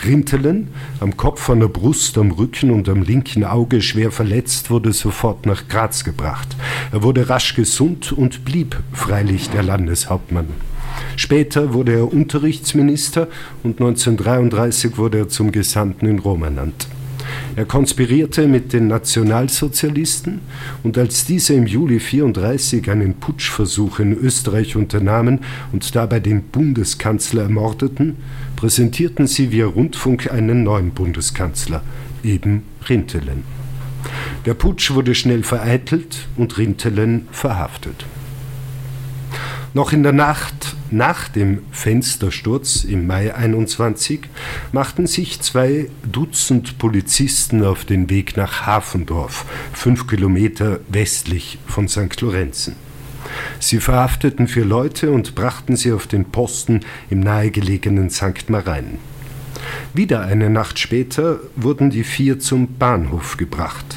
Rintelen, 0.05 0.69
am 1.01 1.17
Kopf, 1.17 1.49
an 1.51 1.61
der 1.61 1.69
Brust, 1.69 2.19
am 2.19 2.31
Rücken 2.31 2.71
und 2.71 2.89
am 2.89 3.03
linken 3.03 3.45
Auge 3.45 3.83
schwer 3.83 4.11
verletzt, 4.11 4.71
wurde 4.71 4.93
sofort 4.93 5.47
nach 5.47 5.69
Graz 5.69 6.05
gebracht. 6.05 6.57
Er 6.93 7.03
wurde 7.03 7.29
rasch 7.29 7.55
gesund 7.55 8.13
und 8.13 8.45
blieb 8.45 8.77
freilich 8.93 9.51
der 9.51 9.63
Landeshauptmann. 9.63 10.49
Später 11.17 11.73
wurde 11.73 11.93
er 11.93 12.13
Unterrichtsminister 12.13 13.29
und 13.63 13.81
1933 13.81 14.99
wurde 14.99 15.19
er 15.19 15.29
zum 15.29 15.53
Gesandten 15.53 16.07
in 16.07 16.19
Rom 16.19 16.43
ernannt. 16.43 16.89
Er 17.55 17.67
konspirierte 17.67 18.47
mit 18.47 18.73
den 18.73 18.89
Nationalsozialisten 18.89 20.41
und 20.83 20.97
als 20.97 21.27
diese 21.27 21.55
im 21.55 21.67
Juli 21.67 21.97
1934 21.97 22.91
einen 22.91 23.15
Putschversuch 23.15 23.99
in 23.99 24.13
Österreich 24.13 24.75
unternahmen 24.77 25.41
und 25.73 25.95
dabei 25.95 26.21
den 26.21 26.43
Bundeskanzler 26.43 27.43
ermordeten, 27.43 28.17
präsentierten 28.63 29.27
sie 29.27 29.51
via 29.51 29.67
Rundfunk 29.67 30.31
einen 30.31 30.63
neuen 30.63 30.93
Bundeskanzler, 30.93 31.83
eben 32.23 32.63
Rintelen. 32.89 33.43
Der 34.47 34.55
Putsch 34.55 34.93
wurde 34.93 35.17
schnell 35.17 35.43
vereitelt 35.43 36.29
und 36.37 36.59
Rintelen 36.59 37.27
verhaftet. 37.33 38.07
Noch 39.75 39.93
in 39.93 40.05
der 40.05 40.13
Nacht 40.13 40.77
nach 40.93 41.27
dem 41.27 41.65
Fenstersturz 41.73 42.85
im 42.85 43.09
Mai 43.09 43.35
21 43.35 44.29
machten 44.71 45.09
sich 45.09 45.41
zwei 45.41 45.91
Dutzend 46.05 46.79
Polizisten 46.79 47.65
auf 47.65 47.85
den 47.85 48.11
Weg 48.11 48.37
nach 48.37 48.65
Hafendorf, 48.65 49.45
fünf 49.73 50.07
Kilometer 50.07 50.79
westlich 50.89 51.59
von 51.67 51.89
St. 51.89 52.21
Lorenzen. 52.21 52.77
Sie 53.59 53.81
verhafteten 53.81 54.49
vier 54.49 54.65
Leute 54.65 55.11
und 55.11 55.35
brachten 55.35 55.77
sie 55.77 55.93
auf 55.93 56.07
den 56.07 56.27
Posten 56.27 56.81
im 57.11 57.21
nahegelegenen 57.21 58.11
St. 58.11 58.49
Marein. 58.49 58.99
Wieder 59.95 60.23
eine 60.23 60.51
Nacht 60.51 60.79
später 60.79 61.41
wurden 61.57 61.91
die 61.91 62.05
vier 62.05 62.39
zum 62.41 62.79
Bahnhof 62.79 63.37
gebracht. 63.37 63.97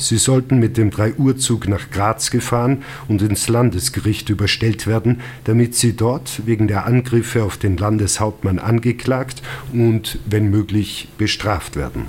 Sie 0.00 0.16
sollten 0.16 0.58
mit 0.58 0.78
dem 0.78 0.90
3-Uhr-Zug 0.90 1.68
nach 1.68 1.90
Graz 1.90 2.30
gefahren 2.30 2.84
und 3.06 3.20
ins 3.20 3.48
Landesgericht 3.48 4.30
überstellt 4.30 4.86
werden, 4.86 5.20
damit 5.44 5.74
sie 5.74 5.94
dort 5.94 6.46
wegen 6.46 6.68
der 6.68 6.86
Angriffe 6.86 7.44
auf 7.44 7.58
den 7.58 7.76
Landeshauptmann 7.76 8.58
angeklagt 8.58 9.42
und, 9.74 10.18
wenn 10.24 10.48
möglich, 10.48 11.08
bestraft 11.18 11.76
werden. 11.76 12.06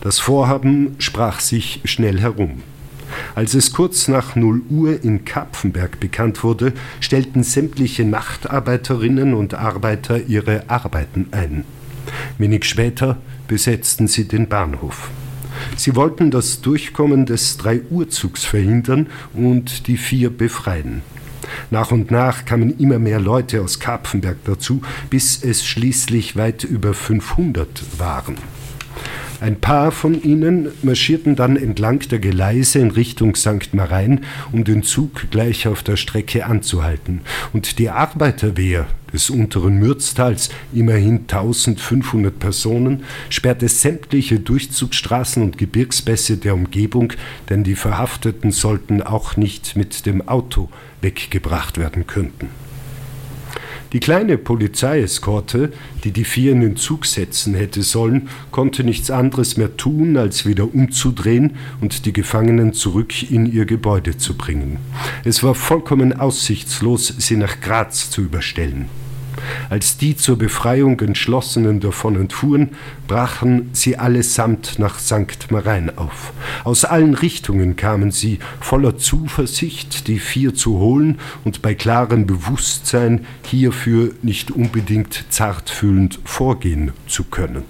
Das 0.00 0.18
Vorhaben 0.18 0.96
sprach 0.98 1.38
sich 1.38 1.80
schnell 1.84 2.20
herum. 2.20 2.62
Als 3.34 3.54
es 3.54 3.72
kurz 3.72 4.08
nach 4.08 4.36
0 4.36 4.62
Uhr 4.70 5.02
in 5.02 5.24
Kapfenberg 5.24 6.00
bekannt 6.00 6.42
wurde, 6.44 6.72
stellten 7.00 7.42
sämtliche 7.42 8.04
Nachtarbeiterinnen 8.04 9.34
und 9.34 9.54
Arbeiter 9.54 10.20
ihre 10.26 10.68
Arbeiten 10.68 11.28
ein. 11.30 11.64
Wenig 12.38 12.64
später 12.64 13.18
besetzten 13.48 14.08
sie 14.08 14.26
den 14.26 14.48
Bahnhof. 14.48 15.10
Sie 15.76 15.94
wollten 15.96 16.30
das 16.30 16.60
Durchkommen 16.60 17.26
des 17.26 17.58
3-Uhr-Zugs 17.60 18.44
verhindern 18.44 19.08
und 19.34 19.86
die 19.86 19.96
vier 19.96 20.30
befreien. 20.30 21.02
Nach 21.70 21.90
und 21.90 22.10
nach 22.10 22.44
kamen 22.44 22.78
immer 22.78 22.98
mehr 22.98 23.20
Leute 23.20 23.62
aus 23.62 23.80
Kapfenberg 23.80 24.38
dazu, 24.44 24.82
bis 25.10 25.42
es 25.42 25.64
schließlich 25.64 26.36
weit 26.36 26.64
über 26.64 26.94
500 26.94 27.98
waren. 27.98 28.36
Ein 29.42 29.56
paar 29.56 29.90
von 29.90 30.22
ihnen 30.22 30.68
marschierten 30.84 31.34
dann 31.34 31.56
entlang 31.56 31.98
der 32.08 32.20
Gleise 32.20 32.78
in 32.78 32.92
Richtung 32.92 33.34
St. 33.34 33.74
Marein, 33.74 34.20
um 34.52 34.62
den 34.62 34.84
Zug 34.84 35.32
gleich 35.32 35.66
auf 35.66 35.82
der 35.82 35.96
Strecke 35.96 36.46
anzuhalten. 36.46 37.22
Und 37.52 37.80
die 37.80 37.90
Arbeiterwehr 37.90 38.86
des 39.12 39.30
unteren 39.30 39.80
Mürztals, 39.80 40.50
immerhin 40.72 41.22
1500 41.22 42.38
Personen, 42.38 43.02
sperrte 43.30 43.66
sämtliche 43.66 44.38
Durchzugsstraßen 44.38 45.42
und 45.42 45.58
Gebirgsbässe 45.58 46.36
der 46.36 46.54
Umgebung, 46.54 47.12
denn 47.50 47.64
die 47.64 47.74
Verhafteten 47.74 48.52
sollten 48.52 49.02
auch 49.02 49.36
nicht 49.36 49.74
mit 49.74 50.06
dem 50.06 50.28
Auto 50.28 50.68
weggebracht 51.00 51.78
werden 51.78 52.06
könnten. 52.06 52.61
Die 53.92 54.00
kleine 54.00 54.38
Polizeieskorte, 54.38 55.70
die 56.02 56.12
die 56.12 56.24
vier 56.24 56.52
in 56.52 56.62
den 56.62 56.76
Zug 56.76 57.04
setzen 57.04 57.54
hätte 57.54 57.82
sollen, 57.82 58.28
konnte 58.50 58.84
nichts 58.84 59.10
anderes 59.10 59.58
mehr 59.58 59.76
tun, 59.76 60.16
als 60.16 60.46
wieder 60.46 60.74
umzudrehen 60.74 61.56
und 61.80 62.06
die 62.06 62.12
Gefangenen 62.14 62.72
zurück 62.72 63.30
in 63.30 63.44
ihr 63.44 63.66
Gebäude 63.66 64.16
zu 64.16 64.34
bringen. 64.34 64.78
Es 65.24 65.42
war 65.42 65.54
vollkommen 65.54 66.18
aussichtslos, 66.18 67.14
sie 67.18 67.36
nach 67.36 67.60
Graz 67.60 68.10
zu 68.10 68.22
überstellen. 68.22 68.88
Als 69.70 69.96
die 69.96 70.16
zur 70.16 70.38
Befreiung 70.38 71.00
entschlossenen 71.00 71.80
davon 71.80 72.16
entfuhren, 72.16 72.70
brachen 73.08 73.70
sie 73.72 73.96
allesamt 73.96 74.78
nach 74.78 74.98
St. 74.98 75.50
Marein 75.50 75.96
auf. 75.96 76.32
Aus 76.64 76.84
allen 76.84 77.14
Richtungen 77.14 77.76
kamen 77.76 78.10
sie, 78.10 78.38
voller 78.60 78.96
Zuversicht, 78.98 80.08
die 80.08 80.18
vier 80.18 80.54
zu 80.54 80.78
holen 80.78 81.18
und 81.44 81.62
bei 81.62 81.74
klarem 81.74 82.26
Bewusstsein, 82.26 83.26
hierfür 83.44 84.12
nicht 84.22 84.50
unbedingt 84.50 85.24
zartfühlend 85.30 86.20
vorgehen 86.24 86.92
zu 87.06 87.24
können. 87.24 87.64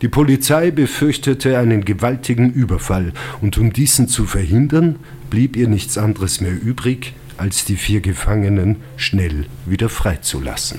Die 0.00 0.08
Polizei 0.08 0.70
befürchtete 0.70 1.58
einen 1.58 1.84
gewaltigen 1.84 2.50
Überfall, 2.50 3.12
und 3.40 3.58
um 3.58 3.72
diesen 3.72 4.08
zu 4.08 4.26
verhindern, 4.26 4.96
blieb 5.30 5.56
ihr 5.56 5.68
nichts 5.68 5.98
anderes 5.98 6.40
mehr 6.40 6.52
übrig, 6.52 7.14
als 7.42 7.64
die 7.64 7.76
vier 7.76 8.00
Gefangenen 8.00 8.76
schnell 8.96 9.46
wieder 9.66 9.88
freizulassen. 9.88 10.78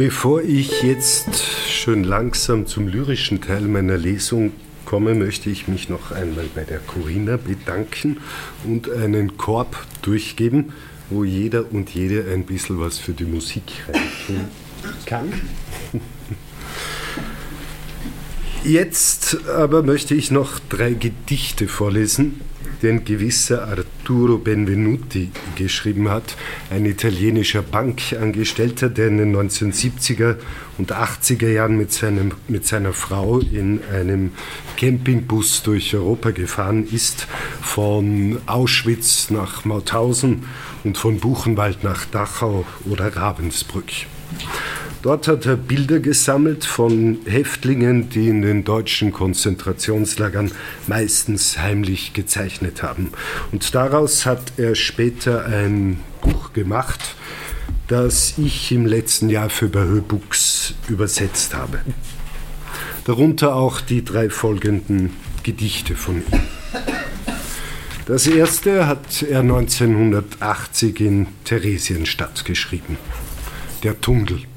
Bevor 0.00 0.40
ich 0.40 0.80
jetzt 0.80 1.28
schön 1.68 2.04
langsam 2.04 2.66
zum 2.66 2.88
lyrischen 2.88 3.42
Teil 3.42 3.60
meiner 3.60 3.98
Lesung 3.98 4.54
komme, 4.86 5.14
möchte 5.14 5.50
ich 5.50 5.68
mich 5.68 5.90
noch 5.90 6.10
einmal 6.10 6.46
bei 6.54 6.64
der 6.64 6.78
Corinna 6.78 7.36
bedanken 7.36 8.16
und 8.64 8.90
einen 8.90 9.36
Korb 9.36 9.76
durchgeben, 10.00 10.72
wo 11.10 11.22
jeder 11.22 11.70
und 11.70 11.90
jede 11.90 12.32
ein 12.32 12.46
bisschen 12.46 12.80
was 12.80 12.96
für 12.96 13.12
die 13.12 13.26
Musik 13.26 13.64
reintun 13.88 14.48
kann. 15.04 15.34
Jetzt 18.64 19.46
aber 19.48 19.82
möchte 19.82 20.14
ich 20.14 20.30
noch 20.30 20.60
drei 20.70 20.94
Gedichte 20.94 21.68
vorlesen, 21.68 22.40
die 22.82 22.88
ein 22.88 23.04
gewisser 23.04 23.66
Arturo 23.68 24.38
Benvenuti 24.38 25.30
geschrieben 25.56 26.08
hat, 26.08 26.36
ein 26.70 26.86
italienischer 26.86 27.62
Bankangestellter, 27.62 28.88
der 28.88 29.08
in 29.08 29.18
den 29.18 29.36
1970er 29.36 30.36
und 30.78 30.92
80er 30.92 31.48
Jahren 31.48 31.76
mit, 31.76 31.92
seinem, 31.92 32.32
mit 32.48 32.66
seiner 32.66 32.92
Frau 32.92 33.38
in 33.38 33.80
einem 33.92 34.32
Campingbus 34.76 35.62
durch 35.62 35.94
Europa 35.94 36.30
gefahren 36.30 36.86
ist, 36.90 37.26
von 37.60 38.38
Auschwitz 38.46 39.30
nach 39.30 39.64
Mauthausen 39.64 40.44
und 40.84 40.96
von 40.96 41.20
Buchenwald 41.20 41.84
nach 41.84 42.06
Dachau 42.06 42.64
oder 42.86 43.14
Ravensbrück. 43.14 43.90
Dort 45.02 45.28
hat 45.28 45.46
er 45.46 45.56
Bilder 45.56 45.98
gesammelt 45.98 46.66
von 46.66 47.20
Häftlingen, 47.24 48.10
die 48.10 48.28
in 48.28 48.42
den 48.42 48.64
deutschen 48.64 49.12
Konzentrationslagern 49.12 50.52
meistens 50.86 51.56
heimlich 51.56 52.12
gezeichnet 52.12 52.82
haben. 52.82 53.10
Und 53.50 53.74
daraus 53.74 54.26
hat 54.26 54.52
er 54.58 54.74
später 54.74 55.46
ein 55.46 56.00
Buch 56.20 56.52
gemacht, 56.52 57.00
das 57.88 58.34
ich 58.36 58.72
im 58.72 58.84
letzten 58.84 59.30
Jahr 59.30 59.48
für 59.48 59.68
Bahö 59.68 60.02
übersetzt 60.88 61.54
habe. 61.54 61.80
Darunter 63.04 63.54
auch 63.54 63.80
die 63.80 64.04
drei 64.04 64.28
folgenden 64.28 65.16
Gedichte 65.42 65.96
von 65.96 66.16
ihm. 66.16 66.40
Das 68.04 68.26
erste 68.26 68.86
hat 68.86 69.22
er 69.22 69.40
1980 69.40 71.00
in 71.00 71.26
Theresienstadt 71.44 72.44
geschrieben. 72.44 72.98
Der 73.82 73.98
Tunnel. 73.98 74.49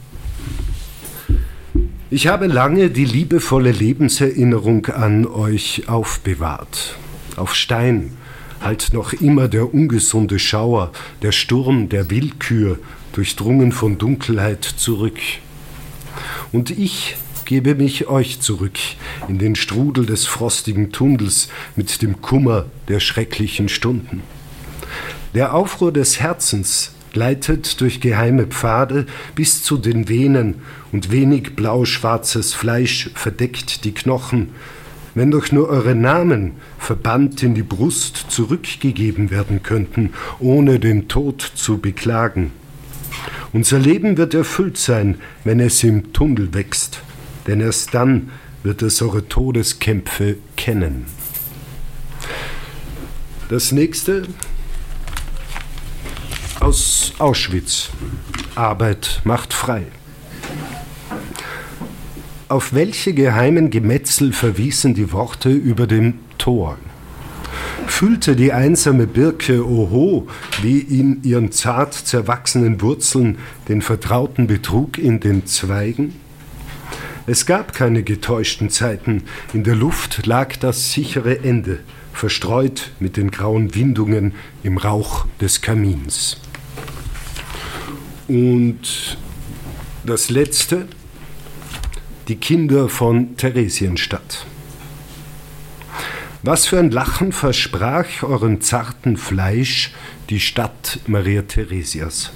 Ich 2.16 2.28
habe 2.28 2.46
lange 2.46 2.92
die 2.92 3.06
liebevolle 3.06 3.72
Lebenserinnerung 3.72 4.86
an 4.86 5.26
euch 5.26 5.90
aufbewahrt. 5.90 6.96
Auf 7.38 7.56
Stein 7.56 8.16
halt 8.62 8.94
noch 8.94 9.14
immer 9.14 9.48
der 9.48 9.74
ungesunde 9.74 10.38
Schauer, 10.38 10.92
der 11.24 11.32
Sturm 11.32 11.90
der 11.90 12.12
Willkür, 12.12 12.78
durchdrungen 13.14 13.72
von 13.72 13.98
Dunkelheit 13.98 14.64
zurück. 14.64 15.18
Und 16.52 16.70
ich 16.70 17.16
gebe 17.46 17.74
mich 17.74 18.06
euch 18.06 18.42
zurück 18.42 18.78
in 19.28 19.40
den 19.40 19.56
Strudel 19.56 20.06
des 20.06 20.28
frostigen 20.28 20.92
Tunnels 20.92 21.50
mit 21.76 22.04
dem 22.04 22.22
Kummer 22.22 22.66
der 22.90 23.00
schrecklichen 23.00 23.70
Stunden. 23.70 24.22
Der 25.34 25.56
Aufruhr 25.56 25.92
des 25.92 26.20
Herzens 26.20 26.94
gleitet 27.14 27.80
durch 27.80 28.02
geheime 28.02 28.48
Pfade 28.48 29.06
bis 29.36 29.64
zu 29.64 29.78
den 29.78 30.10
Venen 30.10 30.56
und 30.92 31.12
wenig 31.12 31.56
blau-schwarzes 31.56 32.54
Fleisch 32.54 33.12
verdeckt 33.14 33.86
die 33.86 33.94
Knochen. 33.94 34.50
Wenn 35.16 35.30
doch 35.32 35.52
nur 35.52 35.70
eure 35.70 35.96
Namen 35.96 36.54
verbannt 36.80 37.44
in 37.44 37.54
die 37.54 37.64
Brust 37.64 38.26
zurückgegeben 38.30 39.30
werden 39.30 39.62
könnten, 39.64 40.14
ohne 40.40 40.80
den 40.80 41.08
Tod 41.08 41.42
zu 41.42 41.78
beklagen. 41.78 42.52
Unser 43.54 43.78
Leben 43.78 44.18
wird 44.18 44.34
erfüllt 44.34 44.78
sein, 44.78 45.20
wenn 45.44 45.60
es 45.60 45.84
im 45.84 46.14
Tunnel 46.14 46.56
wächst, 46.56 47.02
denn 47.46 47.62
erst 47.62 47.94
dann 47.94 48.32
wird 48.64 48.82
es 48.82 49.02
eure 49.04 49.28
Todeskämpfe 49.28 50.38
kennen. 50.58 51.06
Das 53.50 53.72
nächste 53.72 54.24
aus 56.64 57.12
Auschwitz. 57.20 57.90
Arbeit 58.56 59.22
macht 59.26 59.54
frei. 59.54 59.84
Auf 62.48 62.74
welche 62.74 63.14
geheimen 63.14 63.70
Gemetzel 63.70 64.32
verwiesen 64.32 64.94
die 64.94 65.12
Worte 65.12 65.50
über 65.50 65.88
dem 65.88 66.20
Tor? 66.38 66.78
Fühlte 67.88 68.38
die 68.38 68.54
einsame 68.54 69.08
Birke, 69.08 69.68
oho, 69.68 70.28
wie 70.62 70.80
in 70.80 71.22
ihren 71.24 71.52
zart 71.52 71.94
zerwachsenen 71.94 72.82
Wurzeln 72.82 73.40
den 73.68 73.82
vertrauten 73.82 74.48
Betrug 74.48 74.98
in 74.98 75.20
den 75.20 75.46
Zweigen? 75.46 76.16
Es 77.28 77.46
gab 77.46 77.74
keine 77.74 78.04
getäuschten 78.04 78.70
Zeiten, 78.70 79.24
in 79.54 79.66
der 79.66 79.76
Luft 79.76 80.26
lag 80.26 80.56
das 80.56 80.94
sichere 80.94 81.44
Ende, 81.44 81.80
verstreut 82.14 82.92
mit 83.00 83.18
den 83.18 83.32
grauen 83.32 83.76
Windungen 83.76 84.34
im 84.64 84.78
Rauch 84.78 85.26
des 85.42 85.62
Kamins. 85.62 86.38
Und 88.28 89.18
das 90.06 90.30
letzte, 90.30 90.88
die 92.28 92.36
Kinder 92.38 92.88
von 92.90 93.36
Theresienstadt. 93.36 94.46
Was 96.42 96.66
für 96.66 96.80
ein 96.80 96.92
Lachen 96.92 97.32
versprach 97.32 98.24
eurem 98.24 98.62
zarten 98.62 99.18
Fleisch 99.18 99.94
die 100.30 100.40
Stadt 100.40 101.00
Maria 101.08 101.44
Theresias. 101.44 102.32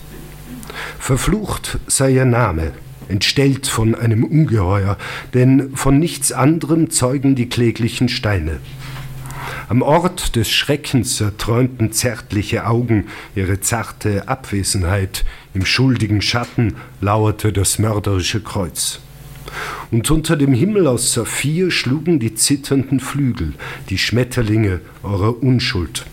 Verflucht 1.00 1.80
sei 1.88 2.12
ihr 2.12 2.26
Name, 2.26 2.74
entstellt 3.10 3.68
von 3.68 3.96
einem 3.96 4.24
Ungeheuer, 4.24 4.98
denn 5.34 5.76
von 5.76 6.00
nichts 6.00 6.32
anderem 6.32 6.90
zeugen 6.90 7.36
die 7.36 7.50
kläglichen 7.50 8.10
Steine. 8.10 8.60
Am 9.70 9.82
Ort 9.82 10.38
des 10.38 10.50
Schreckens 10.50 11.20
erträumten 11.20 11.92
zärtliche 11.92 12.66
Augen 12.68 13.08
ihre 13.36 13.60
zarte 13.60 14.30
Abwesenheit, 14.30 15.26
im 15.54 15.66
schuldigen 15.66 16.22
Schatten 16.22 16.76
lauerte 17.02 17.52
das 17.52 17.78
mörderische 17.78 18.42
Kreuz. 18.42 19.02
Und 19.92 20.10
unter 20.10 20.38
dem 20.38 20.54
Himmel 20.54 20.88
aus 20.88 21.12
Saphir 21.12 21.70
schlugen 21.70 22.18
die 22.20 22.34
zitternden 22.34 23.02
Flügel, 23.02 23.56
die 23.90 23.98
Schmetterlinge 23.98 24.80
eurer 25.04 25.44
Unschuld. 25.44 26.06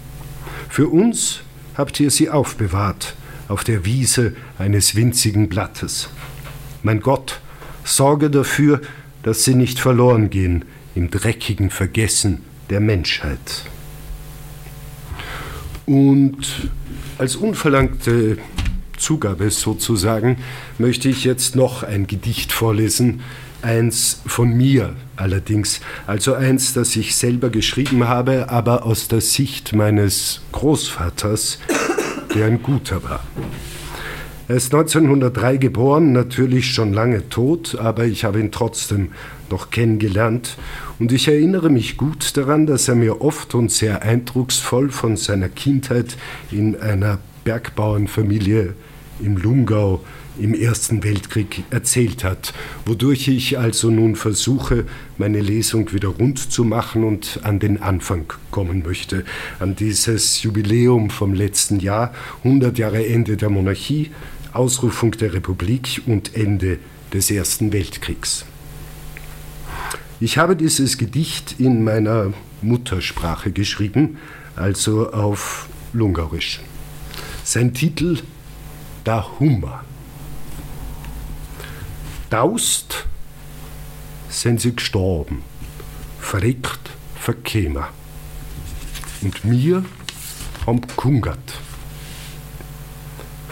Für 0.69 0.89
uns 0.89 1.43
habt 1.77 2.01
ihr 2.01 2.11
sie 2.11 2.31
aufbewahrt, 2.31 3.15
auf 3.47 3.63
der 3.63 3.85
Wiese 3.85 4.35
eines 4.59 4.97
winzigen 4.97 5.49
Blattes. 5.49 6.09
Mein 6.83 6.99
Gott, 6.99 7.41
sorge 7.85 8.31
dafür, 8.31 8.81
dass 9.23 9.45
sie 9.45 9.55
nicht 9.55 9.79
verloren 9.79 10.29
gehen 10.29 10.65
im 10.97 11.09
dreckigen 11.09 11.71
Vergessen 11.71 12.43
der 12.71 12.81
Menschheit. 12.81 13.65
Und 15.87 16.71
als 17.19 17.37
unverlangte 17.37 18.39
Zugabe 18.97 19.51
sozusagen 19.51 20.39
möchte 20.79 21.09
ich 21.09 21.25
jetzt 21.25 21.57
noch 21.57 21.83
ein 21.83 22.07
Gedicht 22.07 22.53
vorlesen, 22.53 23.21
eins 23.63 24.21
von 24.27 24.51
mir 24.51 24.95
allerdings, 25.17 25.81
also 26.07 26.35
eins, 26.35 26.75
das 26.75 26.97
ich 26.97 27.17
selber 27.17 27.51
geschrieben 27.51 28.07
habe, 28.09 28.51
aber 28.51 28.85
aus 28.85 29.09
der 29.09 29.21
Sicht 29.21 29.75
meines 29.75 30.43
Großvaters, 30.53 31.59
der 32.35 32.47
ein 32.47 32.63
guter 32.63 33.03
war. 33.03 33.25
Er 34.47 34.57
ist 34.57 34.75
1903 34.75 35.57
geboren, 35.57 36.13
natürlich 36.13 36.75
schon 36.75 36.93
lange 36.93 37.31
tot, 37.31 37.79
aber 37.79 38.05
ich 38.05 38.25
habe 38.25 38.41
ihn 38.41 38.53
trotzdem 38.53 39.13
noch 39.49 39.71
kennengelernt. 39.71 40.59
Und 40.99 41.13
ich 41.13 41.29
erinnere 41.29 41.71
mich 41.71 41.97
gut 41.97 42.37
daran, 42.37 42.67
dass 42.67 42.89
er 42.89 42.95
mir 42.95 43.23
oft 43.23 43.55
und 43.55 43.73
sehr 43.73 44.03
eindrucksvoll 44.03 44.91
von 44.91 45.17
seiner 45.17 45.49
Kindheit 45.49 46.19
in 46.51 46.79
einer 46.79 47.21
Bergbauernfamilie 47.45 48.75
im 49.21 49.39
Lungau 49.39 50.01
im 50.39 50.53
Ersten 50.53 51.05
Weltkrieg 51.05 51.63
erzählt 51.71 52.25
hat, 52.25 52.53
wodurch 52.85 53.29
ich 53.29 53.59
also 53.59 53.91
nun 53.91 54.17
versuche, 54.17 54.85
meine 55.17 55.41
Lesung 55.41 55.93
wieder 55.93 56.09
rund 56.09 56.39
zu 56.51 56.65
machen 56.65 57.05
und 57.05 57.41
an 57.45 57.61
den 57.61 57.81
Anfang 57.81 58.25
kommen 58.51 58.83
möchte, 58.85 59.25
an 59.61 59.77
dieses 59.77 60.43
Jubiläum 60.43 61.11
vom 61.11 61.35
letzten 61.35 61.79
Jahr, 61.79 62.13
100 62.43 62.79
Jahre 62.79 63.07
Ende 63.07 63.37
der 63.37 63.49
Monarchie, 63.51 64.11
Ausrufung 64.55 65.11
der 65.13 65.35
Republik 65.35 66.03
und 66.07 66.37
Ende 66.37 66.79
des 67.13 67.31
Ersten 67.31 67.73
Weltkriegs. 67.73 68.47
Ich 70.21 70.39
habe 70.39 70.55
dieses 70.57 70.97
Gedicht 70.97 71.57
in 71.59 71.83
meiner 71.83 72.33
Muttersprache 72.63 73.51
geschrieben, 73.51 74.19
also 74.57 75.13
auf 75.13 75.69
Lungarisch. 75.93 76.61
Sein 77.43 77.75
Titel 77.75 78.19
Da 79.03 79.29
Hummer. 79.39 79.85
Daust 82.31 83.07
sind 84.29 84.61
sie 84.61 84.75
gestorben, 84.75 85.43
verreckt, 86.21 86.91
verkämer. 87.17 87.89
Und 89.21 89.45
mir 89.45 89.85
haben 90.67 90.81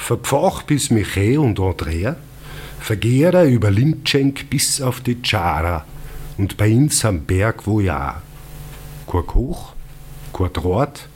gekungert. 0.02 0.26
Verpfach 0.26 0.62
bis 0.62 0.90
Michael 0.90 1.38
und 1.38 1.60
Andrea, 1.60 2.16
Vergehrer 2.80 3.44
über 3.44 3.70
Lindschenk 3.70 4.50
bis 4.50 4.80
auf 4.80 5.00
die 5.00 5.22
Tschara 5.22 5.84
und 6.36 6.56
bei 6.56 6.74
uns 6.74 7.04
am 7.04 7.20
Berg 7.20 7.66
wo 7.66 7.80
ja. 7.80 8.20
Kein 9.10 9.26
Koch, 9.26 9.74
kein 10.32 10.52
Draht, 10.52 11.08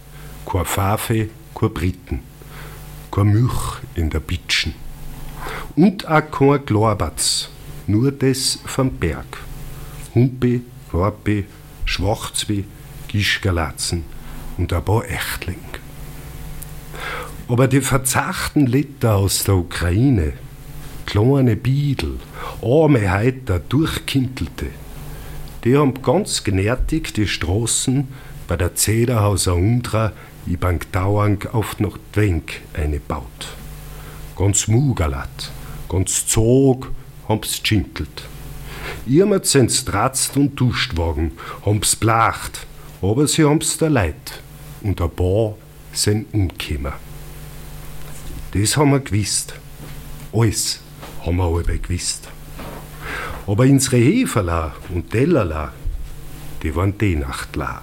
kein 0.45 0.65
Pfafe, 0.65 1.29
kein 1.55 1.73
Briten, 1.73 2.21
kein 3.11 3.33
Milch 3.33 3.81
in 3.95 4.11
der 4.11 4.21
Bitschen. 4.21 4.75
Und 5.75 6.07
auch 6.09 6.31
kein 6.31 6.65
Glorbatz, 6.65 7.49
nur 7.87 8.13
das 8.13 8.61
vom 8.65 8.91
Berg. 8.91 9.39
Humpe, 10.15 10.61
Warpe, 10.93 11.45
Schwachzwe, 11.85 12.65
Gischgalatzen 13.09 14.05
und 14.57 14.73
ein 14.73 14.85
paar 14.85 15.05
Echtling. 15.05 15.59
Aber 17.49 17.69
die 17.69 17.81
verzachten 17.81 18.67
Liter 18.67 19.17
aus 19.17 19.45
der 19.45 19.55
Ukraine, 19.55 20.33
kleine 21.07 21.55
Biedel, 21.55 22.19
arme 22.61 23.09
Heiter, 23.09 23.61
durchkintelte, 23.61 24.67
die 25.63 25.77
haben 25.77 26.03
ganz 26.03 26.43
genärtig 26.43 27.13
die 27.13 27.29
Straßen 27.29 28.09
bei 28.49 28.57
der 28.57 28.75
Zederhauser 28.75 29.55
Undra 29.55 30.13
i 30.49 30.57
Bank 30.57 30.91
Dauang 30.93 31.39
oft 31.53 31.81
noch 31.81 31.99
Dwenk 32.13 32.61
eine 32.73 32.99
baut. 32.99 33.49
Ganz 34.37 34.69
mugalat, 34.69 35.51
ganz 35.89 36.27
zog, 36.27 36.91
haben's 37.29 37.63
gschintelt. 37.63 38.25
Ihrmals 39.07 39.53
sind's 39.53 39.85
tratzt 39.85 40.37
und 40.37 40.57
duscht 40.57 40.97
worden, 40.97 41.33
haben's 41.65 41.95
blacht, 41.97 42.67
aber 43.03 43.27
sie 43.29 43.45
haben's 43.45 43.79
da 43.79 43.89
leid 43.89 44.41
und 44.83 45.01
ein 45.01 45.11
paar 45.11 45.55
sind 45.93 46.33
umgekommen. 46.33 47.06
Das 48.59 48.79
haben 48.79 48.93
wir 48.93 49.01
gewusst. 49.01 49.55
Alles 50.33 50.81
haben 51.27 51.37
wir 51.37 51.45
alle 51.45 51.79
gewusst. 51.79 52.27
Aber 53.47 53.65
unsere 53.65 53.99
Heferla 53.99 54.75
und 54.89 55.11
Tellerla, 55.11 55.75
die 56.63 56.75
waren 56.75 56.97
die 56.97 57.17
Nacht 57.17 57.55
la. 57.55 57.83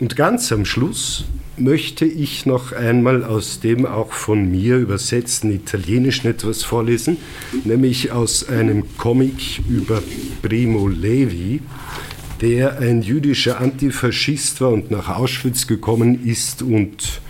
Und 0.00 0.16
ganz 0.16 0.50
am 0.52 0.64
Schluss 0.64 1.26
möchte 1.58 2.06
ich 2.06 2.46
noch 2.46 2.72
einmal 2.72 3.22
aus 3.22 3.60
dem 3.60 3.84
auch 3.84 4.12
von 4.12 4.50
mir 4.50 4.78
übersetzten 4.78 5.52
Italienischen 5.52 6.28
etwas 6.28 6.64
vorlesen, 6.64 7.18
nämlich 7.64 8.10
aus 8.10 8.48
einem 8.48 8.96
Comic 8.96 9.60
über 9.68 10.02
Primo 10.40 10.88
Levi, 10.88 11.60
der 12.40 12.78
ein 12.78 13.02
jüdischer 13.02 13.60
Antifaschist 13.60 14.62
war 14.62 14.70
und 14.70 14.90
nach 14.90 15.10
Auschwitz 15.10 15.66
gekommen 15.66 16.26
ist 16.26 16.62
und 16.62 17.20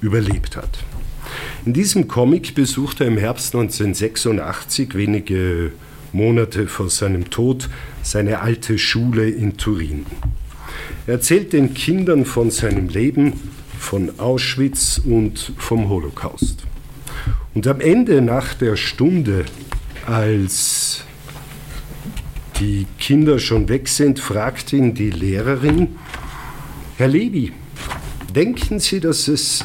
überlebt 0.00 0.56
hat. 0.56 0.78
In 1.64 1.72
diesem 1.72 2.06
Comic 2.08 2.54
besucht 2.54 3.00
er 3.00 3.08
im 3.08 3.18
Herbst 3.18 3.54
1986, 3.54 4.94
wenige 4.94 5.72
Monate 6.12 6.68
vor 6.68 6.88
seinem 6.90 7.30
Tod, 7.30 7.68
seine 8.02 8.40
alte 8.40 8.78
Schule 8.78 9.28
in 9.28 9.56
Turin. 9.56 10.06
Er 11.06 11.14
erzählt 11.14 11.52
den 11.52 11.74
Kindern 11.74 12.24
von 12.24 12.50
seinem 12.50 12.88
Leben, 12.88 13.34
von 13.78 14.18
Auschwitz 14.18 15.00
und 15.04 15.52
vom 15.58 15.88
Holocaust. 15.88 16.64
Und 17.54 17.66
am 17.66 17.80
Ende, 17.80 18.22
nach 18.22 18.54
der 18.54 18.76
Stunde, 18.76 19.44
als 20.06 21.04
die 22.60 22.86
Kinder 22.98 23.38
schon 23.38 23.68
weg 23.68 23.88
sind, 23.88 24.18
fragt 24.18 24.72
ihn 24.72 24.94
die 24.94 25.10
Lehrerin, 25.10 25.96
Herr 26.96 27.08
Levi, 27.08 27.52
denken 28.34 28.80
Sie, 28.80 29.00
dass 29.00 29.28
es 29.28 29.64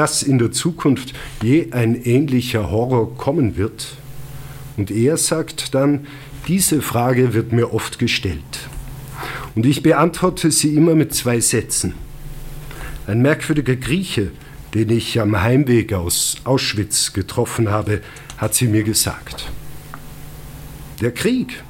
dass 0.00 0.22
in 0.22 0.38
der 0.38 0.50
Zukunft 0.50 1.12
je 1.42 1.72
ein 1.72 1.94
ähnlicher 1.94 2.70
Horror 2.70 3.18
kommen 3.18 3.58
wird? 3.58 3.88
Und 4.78 4.90
er 4.90 5.18
sagt 5.18 5.74
dann, 5.74 6.06
diese 6.48 6.80
Frage 6.80 7.34
wird 7.34 7.52
mir 7.52 7.74
oft 7.74 7.98
gestellt. 7.98 8.70
Und 9.54 9.66
ich 9.66 9.82
beantworte 9.82 10.50
sie 10.52 10.74
immer 10.74 10.94
mit 10.94 11.14
zwei 11.14 11.38
Sätzen. 11.40 11.92
Ein 13.06 13.20
merkwürdiger 13.20 13.76
Grieche, 13.76 14.30
den 14.72 14.88
ich 14.88 15.20
am 15.20 15.38
Heimweg 15.38 15.92
aus 15.92 16.38
Auschwitz 16.44 17.12
getroffen 17.12 17.68
habe, 17.68 18.00
hat 18.38 18.54
sie 18.54 18.68
mir 18.68 18.84
gesagt. 18.84 19.50
Der 21.02 21.12
Krieg 21.12 21.62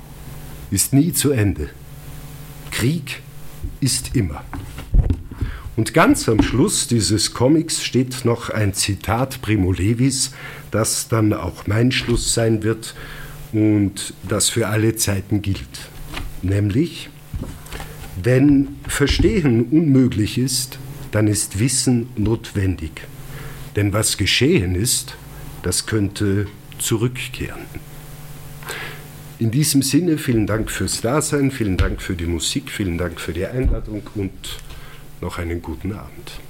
ist 0.71 0.93
nie 0.93 1.13
zu 1.13 1.33
Ende. 1.33 1.69
Krieg 2.71 3.23
ist 3.81 4.15
immer. 4.15 4.45
Und 5.81 5.95
ganz 5.95 6.29
am 6.29 6.43
Schluss 6.43 6.89
dieses 6.89 7.33
Comics 7.33 7.83
steht 7.83 8.27
noch 8.27 8.51
ein 8.51 8.75
Zitat 8.75 9.41
Primo 9.41 9.73
Levis, 9.73 10.33
das 10.71 11.09
dann 11.09 11.33
auch 11.33 11.67
mein 11.67 11.91
Schluss 11.91 12.35
sein 12.35 12.63
wird 12.63 12.95
und 13.55 14.13
das 14.29 14.51
für 14.51 14.69
alle 14.69 14.97
Zeiten 14.97 15.41
gilt. 15.41 15.89
Nämlich, 16.43 17.09
wenn 18.23 18.77
Verstehen 18.87 19.69
unmöglich 19.71 20.37
ist, 20.37 20.79
dann 21.13 21.27
ist 21.27 21.59
Wissen 21.59 22.11
notwendig. 22.15 23.07
Denn 23.75 23.95
was 23.95 24.19
geschehen 24.19 24.75
ist, 24.75 25.17
das 25.63 25.87
könnte 25.87 26.47
zurückkehren. 26.79 27.63
In 29.39 29.51
diesem 29.51 29.81
Sinne 29.81 30.19
vielen 30.19 30.47
Dank 30.47 30.71
fürs 30.71 31.01
Dasein, 31.01 31.51
vielen 31.51 31.79
Dank 31.79 32.03
für 32.03 32.17
die 32.17 32.27
Musik, 32.27 32.71
vielen 32.71 32.99
Dank 32.99 33.19
für 33.19 33.33
die 33.33 33.47
Einladung 33.47 34.03
und 34.15 34.61
noch 35.21 35.39
einen 35.39 35.63
guten 35.63 35.93
Abend. 35.93 36.41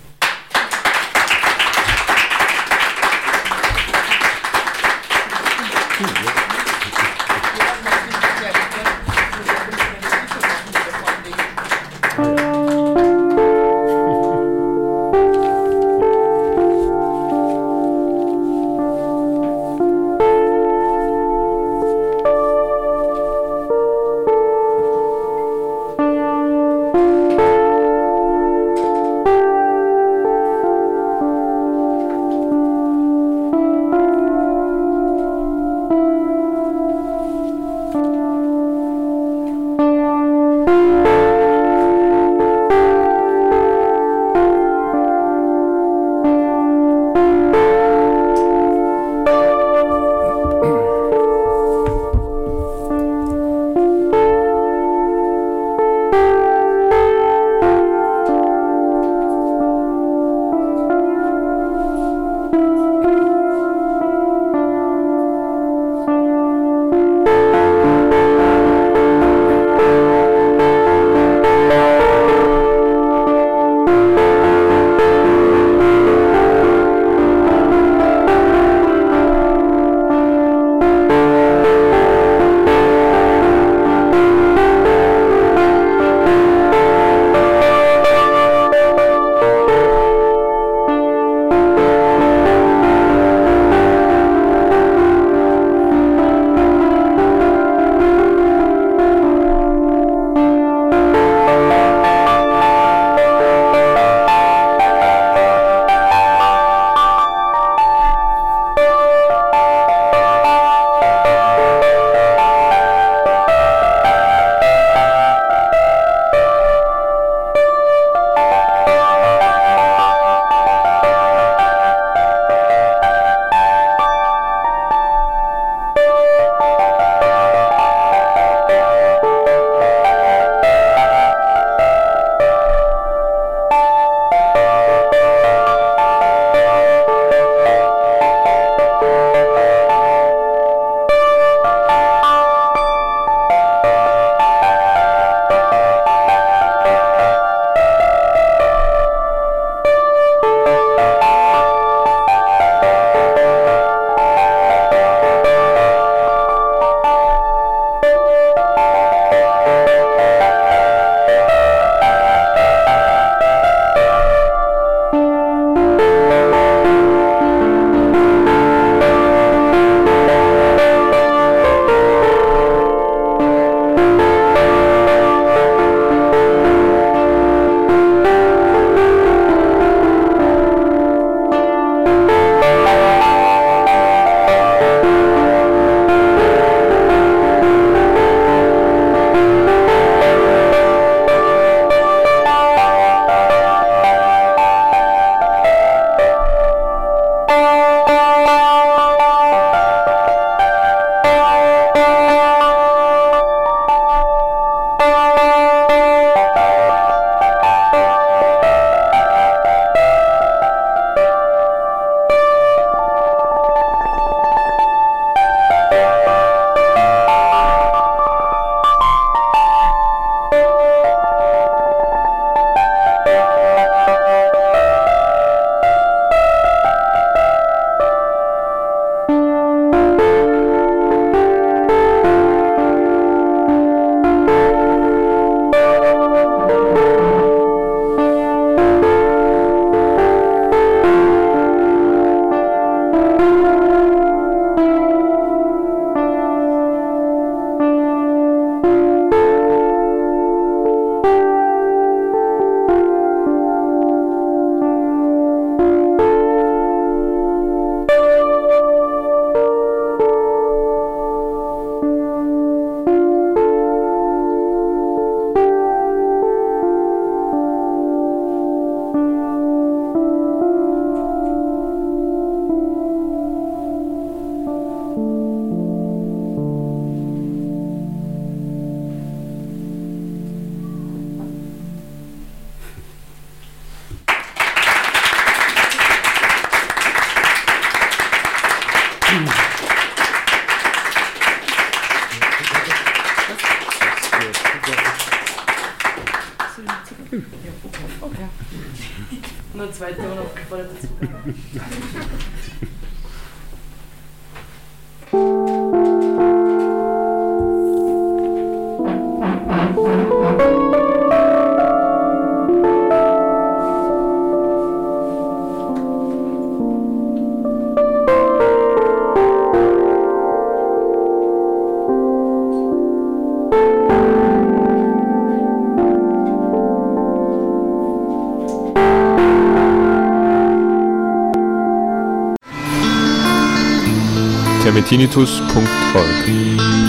termitinitus.org 335.01 337.00